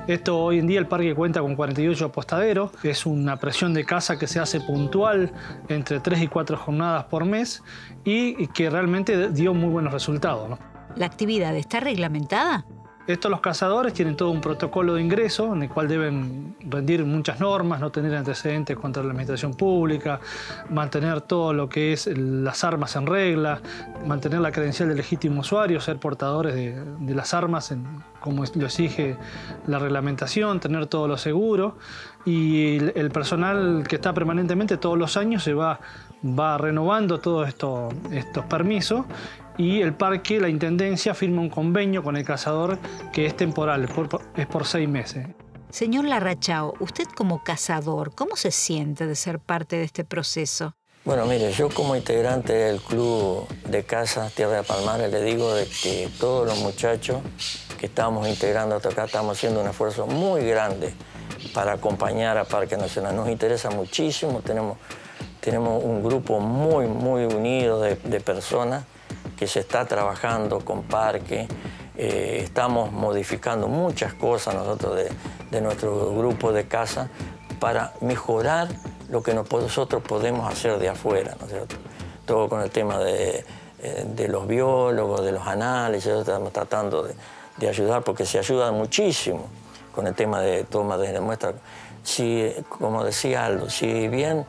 Esto 0.08 0.38
hoy 0.38 0.60
en 0.60 0.68
día 0.68 0.80
el 0.80 0.88
parque 0.88 1.14
cuenta 1.14 1.42
con 1.42 1.56
48 1.56 2.06
apostaderos, 2.06 2.72
es 2.84 3.06
una 3.06 3.38
presión 3.38 3.74
de 3.74 3.86
caza 3.86 4.18
que 4.18 4.28
se 4.28 4.40
hace 4.40 4.62
puntual 4.62 5.32
entre 5.68 6.00
3 6.00 6.24
y 6.24 6.28
4 6.28 6.58
jornadas 6.58 7.06
por 7.06 7.26
mes 7.26 7.64
y 8.04 8.48
que 8.48 8.70
realmente 8.70 9.30
dio 9.30 9.54
muy 9.54 9.70
buenos 9.70 9.94
resultados. 9.94 10.58
¿La 10.96 11.06
actividad 11.06 11.56
está 11.56 11.80
reglamentada? 11.80 12.66
Estos 13.10 13.32
los 13.32 13.42
cazadores 13.42 13.92
tienen 13.92 14.16
todo 14.16 14.30
un 14.30 14.40
protocolo 14.40 14.94
de 14.94 15.02
ingreso 15.02 15.56
en 15.56 15.64
el 15.64 15.70
cual 15.70 15.88
deben 15.88 16.56
rendir 16.60 17.04
muchas 17.06 17.40
normas, 17.40 17.80
no 17.80 17.90
tener 17.90 18.14
antecedentes 18.14 18.78
contra 18.78 19.02
la 19.02 19.10
administración 19.10 19.56
pública, 19.56 20.20
mantener 20.70 21.22
todo 21.22 21.52
lo 21.52 21.68
que 21.68 21.92
es 21.92 22.06
las 22.06 22.64
armas 22.64 22.96
en 22.96 23.08
regla, 23.08 23.62
mantener 24.06 24.42
la 24.42 24.52
credencial 24.52 24.90
de 24.90 24.96
legítimo 24.96 25.42
usuario, 25.42 25.82
ser 25.82 25.98
portadores 25.98 26.54
de, 26.54 27.16
las 27.16 27.34
armas 27.34 27.74
como 28.20 28.44
lo 28.46 28.66
exige 28.68 29.18
la 29.66 29.80
reglamentación, 29.80 30.60
tener 30.60 30.86
todo 30.86 31.08
lo 31.08 31.18
seguro. 31.18 31.78
Y 32.26 32.78
el, 32.78 33.10
personal 33.10 33.86
que 33.88 33.96
está 33.96 34.14
permanentemente 34.14 34.78
todos 34.78 35.00
los 35.00 35.18
años 35.18 35.42
se 35.42 35.56
va, 35.56 35.80
va 36.24 36.60
renovando 36.60 37.20
todos 37.20 37.48
esto, 37.48 37.90
estos 38.12 38.46
permisos 38.46 39.08
y 39.60 39.82
el 39.82 39.94
parque, 39.94 40.40
la 40.40 40.48
intendencia, 40.48 41.14
firma 41.14 41.42
un 41.42 41.50
convenio 41.50 42.02
con 42.02 42.16
el 42.16 42.24
cazador 42.24 42.80
que 43.12 43.26
es 43.26 43.36
temporal, 43.36 43.90
es 44.38 44.48
por 44.48 44.66
seis 44.66 44.88
meses. 44.88 45.28
Señor 45.70 46.06
Larrachao, 46.06 46.76
usted 46.80 47.04
como 47.14 47.44
cazador, 47.44 48.16
¿cómo 48.16 48.38
se 48.38 48.52
siente 48.52 49.06
de 49.06 49.16
ser 49.16 49.38
parte 49.40 49.76
de 49.76 49.84
este 49.84 50.06
proceso? 50.06 50.76
Bueno, 51.04 51.26
mire, 51.26 51.52
yo 51.52 51.70
como 51.70 51.98
integrante 51.98 52.54
del 52.54 52.80
club 52.80 53.48
de 53.70 53.84
caza 53.84 54.30
Tierra 54.30 54.58
de 54.58 54.64
Palmares 54.64 55.12
le 55.12 55.22
digo 55.24 55.54
de 55.54 55.66
que 55.66 56.10
todos 56.20 56.48
los 56.48 56.60
muchachos 56.60 57.20
que 57.78 57.88
estamos 57.88 58.30
integrando 58.30 58.78
hasta 58.78 58.90
acá 58.90 59.06
estamos 59.06 59.38
haciendo 59.38 59.60
un 59.60 59.68
esfuerzo 59.68 60.08
muy 60.08 60.46
grande 60.46 60.94
para 61.54 61.74
acompañar 61.74 62.38
a 62.38 62.46
Parque 62.46 62.78
Nacional. 62.78 63.14
Nos 63.14 63.28
interesa 63.28 63.70
muchísimo, 63.72 64.42
tenemos, 64.42 64.78
tenemos 65.42 65.84
un 65.84 66.02
grupo 66.02 66.40
muy, 66.40 66.88
muy 66.88 67.26
unido 67.26 67.82
de, 67.82 67.96
personas 68.22 68.86
que 69.40 69.48
se 69.48 69.62
está 69.62 69.86
trabajando 69.86 70.60
con 70.60 70.84
Parque. 70.84 71.48
Eh, 71.98 72.42
estamos 72.44 72.92
modificando 72.92 73.70
muchas 73.70 74.14
cosas 74.14 74.54
nosotros 74.54 75.00
de, 75.50 75.62
nuestro 75.62 76.14
grupo 76.14 76.52
de 76.52 76.68
casa 76.68 77.10
para 77.58 77.94
mejorar 78.02 78.68
lo 79.10 79.24
que 79.24 79.34
nosotros 79.34 80.04
podemos 80.04 80.52
hacer 80.52 80.78
de 80.78 80.90
afuera, 80.90 81.36
¿no 81.40 81.46
es 81.46 81.52
cierto? 81.54 81.76
Todo 82.26 82.50
con 82.50 82.62
el 82.62 82.70
tema 82.70 83.00
de, 83.00 83.46
eh, 83.82 84.28
los 84.28 84.46
biólogos, 84.46 85.24
de 85.24 85.32
los 85.32 85.48
análisis, 85.48 86.12
estamos 86.12 86.52
tratando 86.52 87.04
de, 87.04 87.16
de 87.58 87.70
ayudar 87.70 88.04
porque 88.04 88.26
se 88.26 88.40
ayuda 88.40 88.74
muchísimo 88.74 89.48
con 89.96 90.06
el 90.06 90.16
tema 90.16 90.42
de 90.42 90.66
toma 90.66 90.98
de 90.98 91.18
muestras. 91.22 91.56
Si, 92.04 92.54
como 92.68 93.06
decía 93.06 93.46
Aldo, 93.46 93.70
si 93.70 94.10
bien 94.10 94.46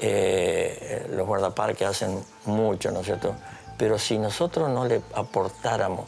eh, 0.00 1.06
los 1.10 1.26
guardaparques 1.26 1.86
hacen 1.86 2.22
mucho, 2.44 2.90
¿no 2.90 3.00
es 3.00 3.06
cierto? 3.06 3.34
Pero 3.76 3.98
si 3.98 4.18
nosotros 4.18 4.70
no 4.70 4.86
le 4.86 5.02
aportáramos 5.14 6.06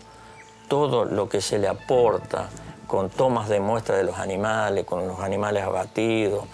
todo 0.69 1.05
lo 1.05 1.29
que 1.29 1.41
se 1.41 1.59
le 1.59 1.69
aporta 1.69 2.49
con 2.87 3.11
tomas 3.11 3.49
de 3.49 3.61
muestra 3.61 3.97
de 3.97 4.05
los 4.05 4.19
animales, 4.19 4.85
con 4.85 5.07
los 5.07 5.21
animales 5.21 5.63
abatidos, 5.63 6.45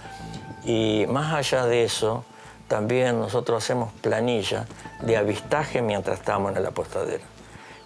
y 0.65 1.07
más 1.09 1.35
allá 1.35 1.67
de 1.67 1.85
eso, 1.85 2.25
también 2.69 3.21
nosotros 3.21 3.63
hacemos 3.63 3.93
planilla 3.93 4.67
de 5.03 5.17
avistaje 5.17 5.83
mientras 5.83 6.19
estamos 6.19 6.53
en 6.53 6.59
el 6.59 6.67
apostadero. 6.67 7.25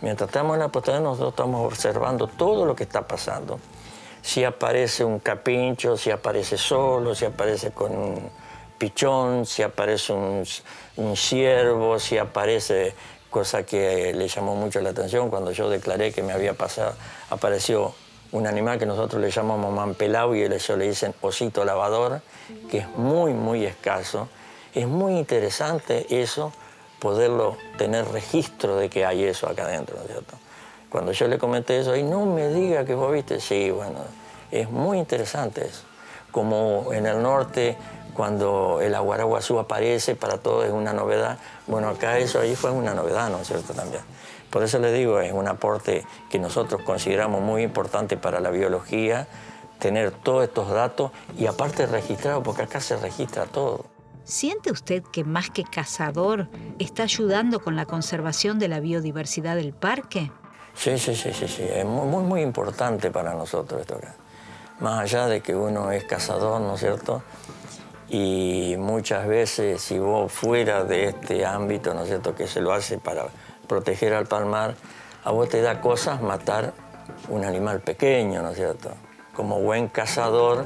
Mientras 0.00 0.28
estamos 0.28 0.54
en 0.54 0.62
el 0.62 0.66
apostadero, 0.68 1.02
nosotros 1.02 1.30
estamos 1.30 1.66
observando 1.66 2.28
todo 2.28 2.64
lo 2.64 2.76
que 2.76 2.84
está 2.84 3.06
pasando 3.06 3.58
si 4.22 4.44
aparece 4.44 5.04
un 5.04 5.20
capincho, 5.20 5.96
si 5.96 6.10
aparece 6.10 6.58
solo, 6.58 7.14
si 7.14 7.24
aparece 7.24 7.70
con 7.70 7.96
un 7.96 8.30
pichón, 8.76 9.46
si 9.46 9.62
aparece 9.62 10.12
un, 10.12 11.16
ciervo, 11.16 11.98
si 11.98 12.18
aparece, 12.18 12.94
cosa 13.30 13.64
que 13.64 14.12
le 14.14 14.28
llamó 14.28 14.54
mucho 14.54 14.80
la 14.80 14.90
atención 14.90 15.30
cuando 15.30 15.52
yo 15.52 15.68
declaré 15.68 16.12
que 16.12 16.22
me 16.22 16.32
había 16.32 16.54
pasado, 16.54 16.94
apareció 17.30 17.94
un 18.32 18.46
animal 18.46 18.78
que 18.78 18.86
nosotros 18.86 19.20
le 19.22 19.30
llamamos 19.30 19.72
mampelao 19.72 20.34
y 20.34 20.42
ellos 20.42 20.68
le 20.76 20.88
dicen 20.88 21.14
osito 21.20 21.64
lavador, 21.64 22.20
que 22.70 22.78
es 22.78 22.88
muy, 22.96 23.32
muy 23.32 23.64
escaso. 23.64 24.28
Es 24.74 24.86
muy 24.86 25.16
interesante 25.16 26.06
eso, 26.20 26.52
poderlo 26.98 27.56
tener 27.78 28.06
registro 28.08 28.76
de 28.76 28.90
que 28.90 29.06
hay 29.06 29.24
eso 29.24 29.48
acá 29.48 29.64
adentro, 29.64 29.96
¿no 29.96 30.02
es 30.02 30.08
cierto? 30.08 30.36
Cuando 30.90 31.12
yo 31.12 31.28
le 31.28 31.38
comenté 31.38 31.80
eso, 31.80 31.96
y 31.96 32.02
no 32.02 32.26
me 32.26 32.48
diga 32.48 32.84
que 32.84 32.94
vos 32.94 33.12
viste, 33.12 33.40
sí, 33.40 33.70
bueno, 33.70 34.00
es 34.50 34.70
muy 34.70 34.98
interesante 34.98 35.66
eso. 35.66 35.82
Como 36.30 36.92
en 36.92 37.06
el 37.06 37.22
norte, 37.22 37.76
cuando 38.18 38.80
el 38.82 38.96
aguaraguazú 38.96 39.60
aparece, 39.60 40.16
para 40.16 40.38
todos 40.38 40.64
es 40.64 40.72
una 40.72 40.92
novedad. 40.92 41.38
Bueno, 41.68 41.88
acá 41.88 42.18
eso 42.18 42.40
ahí 42.40 42.56
fue 42.56 42.72
una 42.72 42.92
novedad, 42.92 43.30
¿no 43.30 43.38
es 43.38 43.46
cierto? 43.46 43.74
También. 43.74 44.02
Por 44.50 44.64
eso 44.64 44.80
le 44.80 44.92
digo, 44.92 45.20
es 45.20 45.32
un 45.32 45.46
aporte 45.46 46.04
que 46.28 46.40
nosotros 46.40 46.82
consideramos 46.82 47.40
muy 47.42 47.62
importante 47.62 48.16
para 48.16 48.40
la 48.40 48.50
biología, 48.50 49.28
tener 49.78 50.10
todos 50.10 50.42
estos 50.42 50.68
datos 50.68 51.12
y 51.38 51.46
aparte 51.46 51.86
registrado, 51.86 52.42
porque 52.42 52.62
acá 52.62 52.80
se 52.80 52.96
registra 52.96 53.44
todo. 53.46 53.84
¿Siente 54.24 54.72
usted 54.72 55.04
que 55.12 55.22
más 55.22 55.50
que 55.50 55.62
cazador 55.62 56.48
está 56.80 57.04
ayudando 57.04 57.60
con 57.60 57.76
la 57.76 57.86
conservación 57.86 58.58
de 58.58 58.66
la 58.66 58.80
biodiversidad 58.80 59.54
del 59.54 59.74
parque? 59.74 60.32
Sí, 60.74 60.98
sí, 60.98 61.14
sí, 61.14 61.32
sí, 61.32 61.46
sí. 61.46 61.62
Es 61.62 61.84
muy, 61.84 62.24
muy, 62.24 62.42
importante 62.42 63.12
para 63.12 63.32
nosotros 63.34 63.80
esto 63.80 63.94
acá. 63.94 64.16
Más 64.80 64.98
allá 64.98 65.28
de 65.28 65.40
que 65.40 65.54
uno 65.54 65.92
es 65.92 66.02
cazador, 66.02 66.60
¿no 66.60 66.74
es 66.74 66.80
cierto? 66.80 67.22
Y 68.10 68.76
muchas 68.78 69.26
veces, 69.26 69.82
si 69.82 69.98
vos 69.98 70.32
fuera 70.32 70.84
de 70.84 71.08
este 71.08 71.44
ámbito, 71.44 71.92
¿no 71.92 72.02
es 72.02 72.08
cierto?, 72.08 72.34
que 72.34 72.46
se 72.46 72.60
lo 72.60 72.72
hace 72.72 72.98
para 72.98 73.26
proteger 73.66 74.14
al 74.14 74.26
palmar, 74.26 74.74
a 75.24 75.30
vos 75.30 75.48
te 75.48 75.60
da 75.60 75.80
cosas 75.80 76.22
matar 76.22 76.72
un 77.28 77.44
animal 77.44 77.80
pequeño, 77.80 78.42
¿no 78.42 78.50
es 78.50 78.56
cierto? 78.56 78.90
Como 79.34 79.60
buen 79.60 79.88
cazador, 79.88 80.64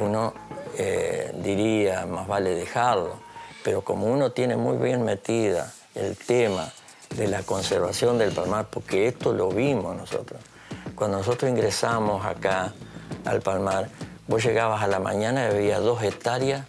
uno 0.00 0.32
eh, 0.78 1.34
diría, 1.42 2.06
más 2.06 2.26
vale 2.28 2.54
dejarlo. 2.54 3.16
Pero 3.64 3.82
como 3.82 4.06
uno 4.06 4.32
tiene 4.32 4.56
muy 4.56 4.78
bien 4.78 5.04
metida 5.04 5.72
el 5.94 6.16
tema 6.16 6.70
de 7.16 7.26
la 7.26 7.42
conservación 7.42 8.16
del 8.16 8.32
palmar, 8.32 8.68
porque 8.70 9.08
esto 9.08 9.32
lo 9.32 9.48
vimos 9.48 9.96
nosotros. 9.96 10.40
Cuando 10.94 11.18
nosotros 11.18 11.50
ingresamos 11.50 12.24
acá 12.24 12.72
al 13.24 13.40
palmar, 13.42 13.88
vos 14.30 14.44
llegabas 14.44 14.80
a 14.80 14.86
la 14.86 15.00
mañana 15.00 15.42
y 15.42 15.56
había 15.56 15.80
dos 15.80 16.04
hectáreas 16.04 16.64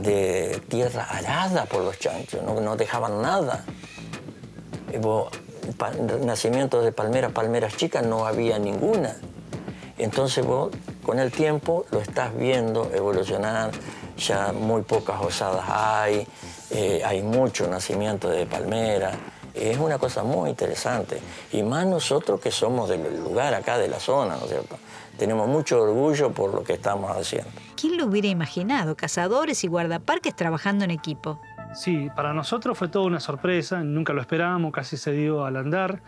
de 0.00 0.62
tierra 0.68 1.04
arada 1.04 1.66
por 1.66 1.82
los 1.84 1.98
chanchos, 1.98 2.42
no, 2.42 2.74
dejaban 2.74 3.20
nada. 3.20 3.66
nacimientos 6.24 6.84
de 6.84 6.92
palmeras, 6.92 7.32
palmeras 7.32 7.76
chicas, 7.76 8.06
no 8.06 8.26
había 8.26 8.58
ninguna. 8.58 9.14
Entonces 9.98 10.44
vos 10.46 10.70
con 11.04 11.18
el 11.18 11.30
tiempo 11.30 11.84
lo 11.90 12.00
estás 12.00 12.34
viendo 12.34 12.90
evolucionar, 12.94 13.70
ya 14.16 14.52
muy 14.52 14.80
pocas 14.80 15.20
osadas 15.20 15.66
hay, 15.68 16.26
eh, 16.70 17.02
hay 17.04 17.20
mucho 17.22 17.68
nacimiento 17.68 18.30
de 18.30 18.46
palmera. 18.46 19.12
Es 19.54 19.78
una 19.78 19.98
cosa 19.98 20.22
muy 20.22 20.50
interesante. 20.50 21.20
Y 21.52 21.62
más 21.62 21.86
nosotros 21.86 22.40
que 22.40 22.50
somos 22.50 22.88
del 22.88 23.02
lugar 23.22 23.54
acá, 23.54 23.78
de 23.78 23.88
la 23.88 24.00
zona, 24.00 24.36
¿no 24.36 24.44
es 24.44 24.50
cierto? 24.50 24.76
Tenemos 25.18 25.46
mucho 25.48 25.82
orgullo 25.82 26.32
por 26.32 26.54
lo 26.54 26.64
que 26.64 26.74
estamos 26.74 27.14
haciendo. 27.16 27.50
¿Quién 27.76 27.96
lo 27.96 28.06
hubiera 28.06 28.28
imaginado? 28.28 28.96
Cazadores 28.96 29.62
y 29.64 29.68
guardaparques 29.68 30.34
trabajando 30.34 30.84
en 30.84 30.90
equipo. 30.90 31.38
Sí, 31.74 32.10
para 32.14 32.34
nosotros 32.34 32.76
fue 32.76 32.88
toda 32.88 33.06
una 33.06 33.18
sorpresa, 33.18 33.82
nunca 33.82 34.12
lo 34.12 34.20
esperábamos, 34.20 34.72
casi 34.72 34.98
se 34.98 35.12
dio 35.12 35.46
al 35.46 35.56
andar. 35.56 36.02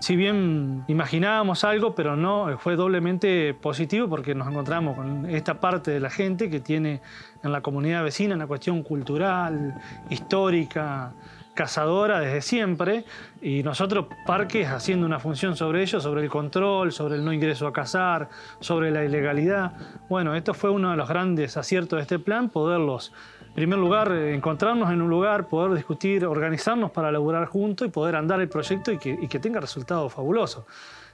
Si 0.00 0.16
bien 0.16 0.84
imaginábamos 0.88 1.62
algo, 1.62 1.94
pero 1.94 2.16
no, 2.16 2.56
fue 2.58 2.74
doblemente 2.74 3.52
positivo 3.52 4.08
porque 4.08 4.34
nos 4.34 4.48
encontramos 4.48 4.96
con 4.96 5.28
esta 5.28 5.60
parte 5.60 5.90
de 5.90 6.00
la 6.00 6.08
gente 6.08 6.48
que 6.48 6.60
tiene 6.60 7.02
en 7.42 7.52
la 7.52 7.60
comunidad 7.60 8.02
vecina 8.02 8.34
una 8.34 8.46
cuestión 8.46 8.82
cultural, 8.82 9.78
histórica, 10.08 11.12
cazadora 11.54 12.20
desde 12.20 12.42
siempre, 12.42 13.04
y 13.42 13.62
nosotros 13.62 14.06
parques 14.26 14.68
haciendo 14.68 15.06
una 15.06 15.18
función 15.18 15.56
sobre 15.56 15.82
ello, 15.82 16.00
sobre 16.00 16.22
el 16.22 16.30
control, 16.30 16.92
sobre 16.92 17.16
el 17.16 17.24
no 17.24 17.32
ingreso 17.32 17.66
a 17.66 17.72
cazar, 17.72 18.28
sobre 18.60 18.90
la 18.90 19.04
ilegalidad. 19.04 19.72
Bueno, 20.08 20.34
esto 20.34 20.54
fue 20.54 20.70
uno 20.70 20.90
de 20.90 20.96
los 20.96 21.08
grandes 21.08 21.56
aciertos 21.56 21.98
de 21.98 22.02
este 22.02 22.18
plan, 22.18 22.48
poderlos 22.48 23.12
en 23.48 23.54
primer 23.54 23.80
lugar, 23.80 24.12
encontrarnos 24.12 24.92
en 24.92 25.02
un 25.02 25.10
lugar, 25.10 25.48
poder 25.48 25.74
discutir, 25.74 26.24
organizarnos 26.24 26.92
para 26.92 27.10
laburar 27.10 27.46
juntos 27.46 27.88
y 27.88 27.90
poder 27.90 28.14
andar 28.14 28.40
el 28.40 28.48
proyecto 28.48 28.92
y 28.92 28.98
que 28.98 29.38
tenga 29.40 29.58
resultados 29.58 30.12
fabulosos 30.12 30.64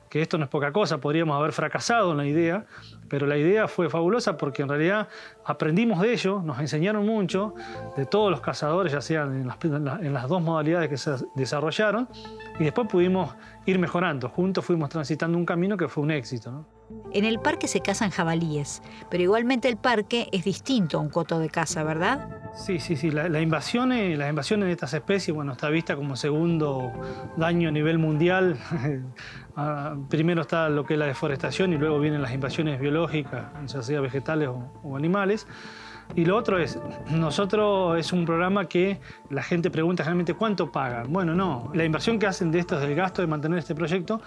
que 0.09 0.23
esto 0.23 0.39
no 0.39 0.45
es 0.45 0.51
poca 0.51 0.73
cosa, 0.73 0.99
podríamos 0.99 1.37
haber 1.39 1.53
fracasado 1.53 2.13
en 2.13 2.17
la 2.19 2.27
idea, 2.27 2.67
pero 3.09 3.27
la 3.27 3.37
idea 3.37 3.69
fue 3.69 3.89
fabulosa 3.89 4.37
porque 4.37 4.63
en 4.63 4.69
realidad 4.69 5.09
aprendimos 5.45 6.01
de 6.01 6.13
ello, 6.13 6.43
nos 6.45 6.59
enseñaron 6.61 7.07
mucho 7.07 7.55
de 7.97 8.07
todos 8.07 8.31
los 8.31 8.41
cazadores, 8.41 8.93
ya 8.93 9.01
sean 9.01 9.35
en 9.41 10.13
las, 10.13 10.29
dos 10.29 10.43
modalidades 10.43 10.89
que 10.89 10.97
se 10.97 11.13
desarrollaron, 11.35 12.09
y 12.59 12.65
después 12.65 12.89
pudimos 12.89 13.35
ir 13.67 13.79
mejorando. 13.79 14.29
Juntos 14.29 14.65
fuimos 14.65 14.89
transitando 14.89 15.37
un 15.37 15.45
camino 15.45 15.77
que 15.77 15.89
fue 15.89 16.03
un 16.05 16.11
éxito. 16.11 16.67
En 17.13 17.25
el 17.25 17.41
parque 17.41 17.67
se 17.67 17.81
cazan 17.81 18.11
jabalíes, 18.11 18.81
pero 19.11 19.23
igualmente 19.23 19.69
el 19.69 19.77
parque 19.77 20.29
es 20.33 20.45
distinto 20.45 20.99
a 20.99 21.01
un 21.01 21.09
coto 21.09 21.41
de 21.41 21.49
caza, 21.49 21.83
¿verdad? 21.83 22.29
Sí, 22.55 22.79
sí, 22.79 22.97
sí. 22.97 23.11
La, 23.11 23.41
invasión, 23.41 23.91
las 23.91 24.31
invasiones 24.31 24.67
de 24.67 24.73
estas 24.73 24.95
especies, 24.95 25.35
bueno, 25.35 25.53
está 25.53 25.69
vista 25.69 25.97
como 25.97 26.15
segundo 26.15 26.93
daño 27.37 27.69
a 27.69 27.73
nivel 27.73 27.99
mundial 27.99 28.57
Ah, 29.57 29.97
primero 30.11 30.43
está 30.43 30.69
lo 30.69 30.85
que 30.85 30.95
es 30.95 30.99
la 30.99 31.07
deforestación 31.07 31.73
y 31.73 31.79
luego 31.79 31.99
vienen 31.99 32.21
las 32.21 32.33
invasiones 32.33 32.79
biológicas, 32.79 33.47
ya 33.67 33.83
sea 33.83 34.01
vegetales 34.01 34.51
o 34.83 34.97
animales. 34.97 35.47
Y 36.15 36.25
lo 36.25 36.37
otro 36.37 36.59
es, 36.59 36.79
nosotros 37.11 37.99
es 37.99 38.13
un 38.13 38.25
programa 38.25 38.67
que 38.67 39.01
la 39.29 39.43
gente 39.43 39.71
pregunta 39.71 40.05
generalmente 40.05 40.35
cuánto 40.35 40.71
pagan. 40.71 41.13
Bueno, 41.13 41.35
no, 41.35 41.71
la 41.75 41.85
inversión 41.85 42.19
que 42.19 42.27
hacen 42.27 42.51
de 42.51 42.61
esto 42.61 42.79
es 42.79 42.85
el 42.85 42.95
gasto 42.95 43.23
de 43.23 43.29
mantener 43.29 43.59
este 43.59 43.75
proyecto 43.75 44.21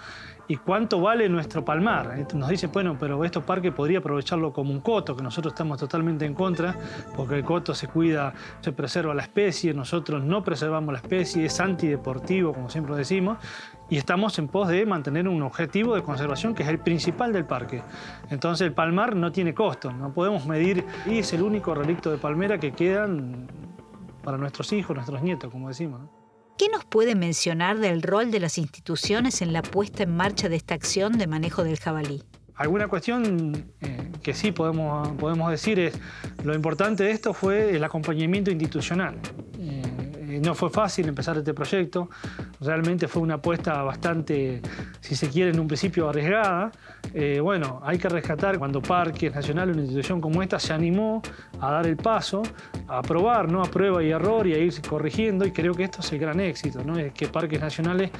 y 0.50 0.56
cuánto 0.56 1.00
vale 1.00 1.28
nuestro 1.28 1.64
palmar. 1.64 2.26
Nos 2.34 2.48
dicen, 2.48 2.72
bueno, 2.72 2.96
pero 2.98 3.24
estos 3.24 3.44
parques 3.44 3.72
podría 3.72 4.00
aprovecharlo 4.00 4.52
como 4.52 4.72
un 4.72 4.80
coto, 4.80 5.14
que 5.14 5.22
nosotros 5.22 5.54
estamos 5.54 5.78
totalmente 5.78 6.26
en 6.26 6.34
contra, 6.34 6.76
porque 7.14 7.36
el 7.36 7.44
coto 7.44 7.72
se 7.72 7.86
cuida, 7.86 8.34
se 8.60 8.72
preserva 8.72 9.14
la 9.14 9.22
especie, 9.22 9.72
nosotros 9.72 10.24
no 10.24 10.42
preservamos 10.42 10.92
la 10.92 10.98
especie, 10.98 11.44
es 11.44 11.60
antideportivo, 11.60 12.52
como 12.52 12.68
siempre 12.68 12.96
decimos, 12.96 13.38
y 13.88 13.96
estamos 13.96 14.40
en 14.40 14.48
pos 14.48 14.66
de 14.66 14.84
mantener 14.86 15.28
un 15.28 15.40
objetivo 15.42 15.94
de 15.94 16.02
conservación 16.02 16.52
que 16.52 16.64
es 16.64 16.68
el 16.68 16.80
principal 16.80 17.32
del 17.32 17.44
parque. 17.44 17.84
Entonces 18.28 18.66
el 18.66 18.72
palmar 18.72 19.14
no 19.14 19.30
tiene 19.30 19.54
costo, 19.54 19.92
no 19.92 20.12
podemos 20.12 20.46
medir 20.46 20.84
y 21.06 21.18
es 21.18 21.32
el 21.32 21.42
único 21.42 21.76
relicto 21.76 22.10
de 22.10 22.18
palmera 22.18 22.58
que 22.58 22.72
quedan 22.72 23.46
para 24.24 24.36
nuestros 24.36 24.72
hijos, 24.72 24.96
nuestros 24.96 25.22
nietos, 25.22 25.48
como 25.48 25.68
decimos. 25.68 26.00
¿Qué 26.60 26.68
nos 26.68 26.84
puede 26.84 27.14
mencionar 27.14 27.78
del 27.78 28.02
rol 28.02 28.30
de 28.30 28.38
las 28.38 28.58
instituciones 28.58 29.40
en 29.40 29.54
la 29.54 29.62
puesta 29.62 30.02
en 30.02 30.14
marcha 30.14 30.50
de 30.50 30.56
esta 30.56 30.74
acción 30.74 31.16
de 31.16 31.26
manejo 31.26 31.64
del 31.64 31.78
jabalí? 31.78 32.22
Alguna 32.54 32.86
cuestión 32.86 33.72
eh, 33.80 34.12
que 34.22 34.34
sí 34.34 34.52
podemos, 34.52 35.08
podemos 35.12 35.50
decir 35.50 35.80
es, 35.80 35.98
lo 36.44 36.54
importante 36.54 37.02
de 37.02 37.12
esto 37.12 37.32
fue 37.32 37.74
el 37.74 37.82
acompañamiento 37.82 38.50
institucional. 38.50 39.14
Eh, 39.58 39.79
no 40.40 40.54
fue 40.54 40.70
fácil 40.70 41.08
empezar 41.08 41.36
este 41.38 41.54
proyecto, 41.54 42.08
realmente 42.60 43.08
fue 43.08 43.22
una 43.22 43.34
apuesta 43.34 43.82
bastante, 43.82 44.60
si 45.00 45.14
se 45.14 45.28
quiere, 45.28 45.50
en 45.50 45.60
un 45.60 45.66
principio 45.66 46.08
arriesgada. 46.08 46.70
Eh, 47.14 47.40
bueno, 47.40 47.80
hay 47.84 47.98
que 47.98 48.08
rescatar 48.08 48.58
cuando 48.58 48.80
Parques 48.80 49.34
Nacional, 49.34 49.70
una 49.70 49.80
institución 49.80 50.20
como 50.20 50.42
esta, 50.42 50.58
se 50.58 50.72
animó 50.72 51.22
a 51.60 51.72
dar 51.72 51.86
el 51.86 51.96
paso, 51.96 52.42
a 52.88 53.02
probar, 53.02 53.50
¿no? 53.50 53.62
a 53.62 53.66
prueba 53.66 54.02
y 54.02 54.10
error 54.10 54.46
y 54.46 54.54
a 54.54 54.58
irse 54.58 54.82
corrigiendo 54.82 55.46
y 55.46 55.52
creo 55.52 55.74
que 55.74 55.84
esto 55.84 56.00
es 56.00 56.12
el 56.12 56.18
gran 56.18 56.40
éxito, 56.40 56.82
¿no? 56.84 56.98
es 56.98 57.12
que 57.12 57.28
Parques 57.28 57.60
Nacionales 57.60 58.10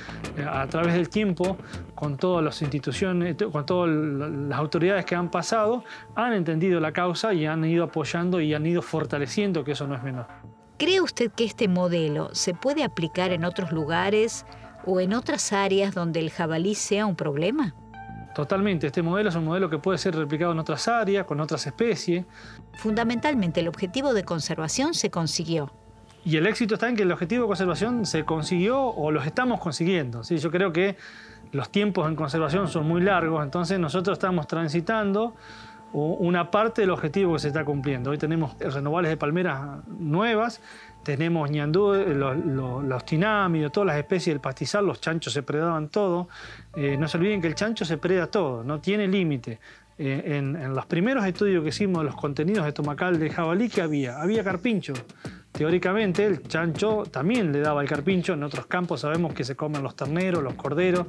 a 0.51 0.67
través 0.67 0.95
del 0.95 1.09
tiempo, 1.09 1.57
con 1.95 2.17
todas 2.17 2.45
las 2.45 2.61
instituciones, 2.63 3.37
con 3.53 3.67
todas 3.67 3.91
las 3.91 4.59
autoridades 4.59 5.05
que 5.05 5.15
han 5.15 5.31
pasado 5.31 5.85
han 6.15 6.33
entendido 6.33 6.81
la 6.81 6.93
causa 6.93 7.33
y 7.35 7.47
han 7.47 7.65
ido 7.65 7.85
apoyando 7.85 8.41
y 8.41 8.55
han 8.55 8.67
ido 8.67 8.83
fortaleciendo, 8.83 9.65
que 9.65 9.73
eso 9.73 9.87
no 9.87 9.95
es 9.95 10.03
menor. 10.03 10.27
¿Cree 10.81 11.03
usted 11.03 11.31
que 11.31 11.45
este 11.45 11.69
modelo 11.69 12.31
se 12.33 12.55
puede 12.55 12.85
aplicar 12.85 13.33
en 13.33 13.45
otros 13.45 13.71
lugares 13.71 14.47
o 14.87 14.99
en 14.99 15.13
otras 15.13 15.53
áreas 15.53 15.95
donde 15.95 16.21
el 16.21 16.31
jabalí 16.31 16.75
sea 16.75 17.05
un 17.05 17.17
problema? 17.17 17.75
Totalmente, 18.35 18.87
este 18.87 19.03
modelo 19.03 19.29
es 19.29 19.35
un 19.35 19.45
modelo 19.45 19.69
que 19.69 19.77
puede 19.77 19.99
ser 19.99 20.17
replicado 20.17 20.53
en 20.53 20.59
otras 20.59 20.89
áreas, 20.89 21.27
con 21.27 21.39
otras 21.39 21.67
especies. 21.67 22.25
Fundamentalmente, 22.79 23.61
el 23.61 23.69
objetivo 23.69 24.15
de 24.15 24.25
conservación 24.25 24.95
se 24.95 25.11
consiguió. 25.11 25.71
Y 26.25 26.39
el 26.39 26.47
éxito 26.47 26.77
está 26.77 26.89
en 26.89 26.97
que 26.97 27.03
el 27.03 27.13
objetivo 27.13 27.43
de 27.43 27.49
conservación 27.49 28.07
se 28.07 28.25
consiguió 28.25 28.83
o 28.83 29.11
los 29.11 29.27
estamos 29.27 29.61
consiguiendo. 29.61 30.25
¿sí? 30.25 30.39
Yo 30.39 30.51
creo 30.51 30.73
que 30.73 30.97
los 31.53 31.69
tiempos 31.69 32.09
en 32.09 32.17
conservación 32.17 32.69
son 32.69 32.89
muy 32.89 33.03
largos, 33.03 33.45
entonces 33.45 33.79
nosotros 33.79 34.17
estamos 34.17 34.47
transitando 34.47 35.35
una 35.93 36.51
parte 36.51 36.83
del 36.83 36.91
objetivo 36.91 37.35
que 37.35 37.41
se 37.41 37.49
está 37.49 37.65
cumpliendo. 37.65 38.11
Hoy 38.11 38.19
tenemos 38.19 38.57
renovables 38.59 39.11
de 39.11 39.17
palmeras 39.17 39.87
nuevas, 39.87 40.61
tenemos 41.03 41.51
ñandú, 41.51 41.95
los, 41.95 42.37
los, 42.37 43.05
tinámidos, 43.05 43.73
todas 43.73 43.89
las 43.89 43.97
especies 43.97 44.35
del 44.35 44.41
pastizal, 44.41 44.87
los 44.87 45.01
chanchos 45.01 45.33
se 45.33 45.43
predaban 45.43 45.89
todo. 45.89 46.29
Eh, 46.77 46.97
no 46.99 47.09
se 47.09 47.19
olviden 47.19 47.41
que 47.41 47.49
el 47.49 47.55
chancho 47.55 47.85
se 47.85 47.99
preda 47.99 48.27
todo, 48.27 48.63
no 48.63 48.81
tiene 48.81 49.09
límite. 49.09 49.59
Eh, 50.03 50.39
en, 50.39 50.75
los 50.75 50.87
primeros 50.87 51.27
estudios 51.27 51.63
que 51.63 51.69
hicimos 51.69 51.99
de 51.99 52.07
los 52.07 52.17
contenidos 52.17 52.67
estomacal 52.67 53.19
de 53.19 53.29
jabalí, 53.29 53.69
¿qué 53.69 53.83
había? 53.83 54.21
Había 54.21 54.43
carpincho. 54.43 54.95
Teóricamente 55.53 56.25
el 56.25 56.43
chancho 56.45 57.03
también 57.11 57.53
le 57.53 57.61
daba 57.61 57.83
el 57.83 57.89
carpincho, 57.89 58.33
en 58.33 58.43
otros 58.43 58.67
campos 58.67 59.01
sabemos 59.01 59.35
que 59.35 59.45
se 59.45 59.57
comen 59.57 59.83
los 59.83 59.97
terneros, 59.97 60.43
los 60.43 60.55
corderos, 60.55 61.07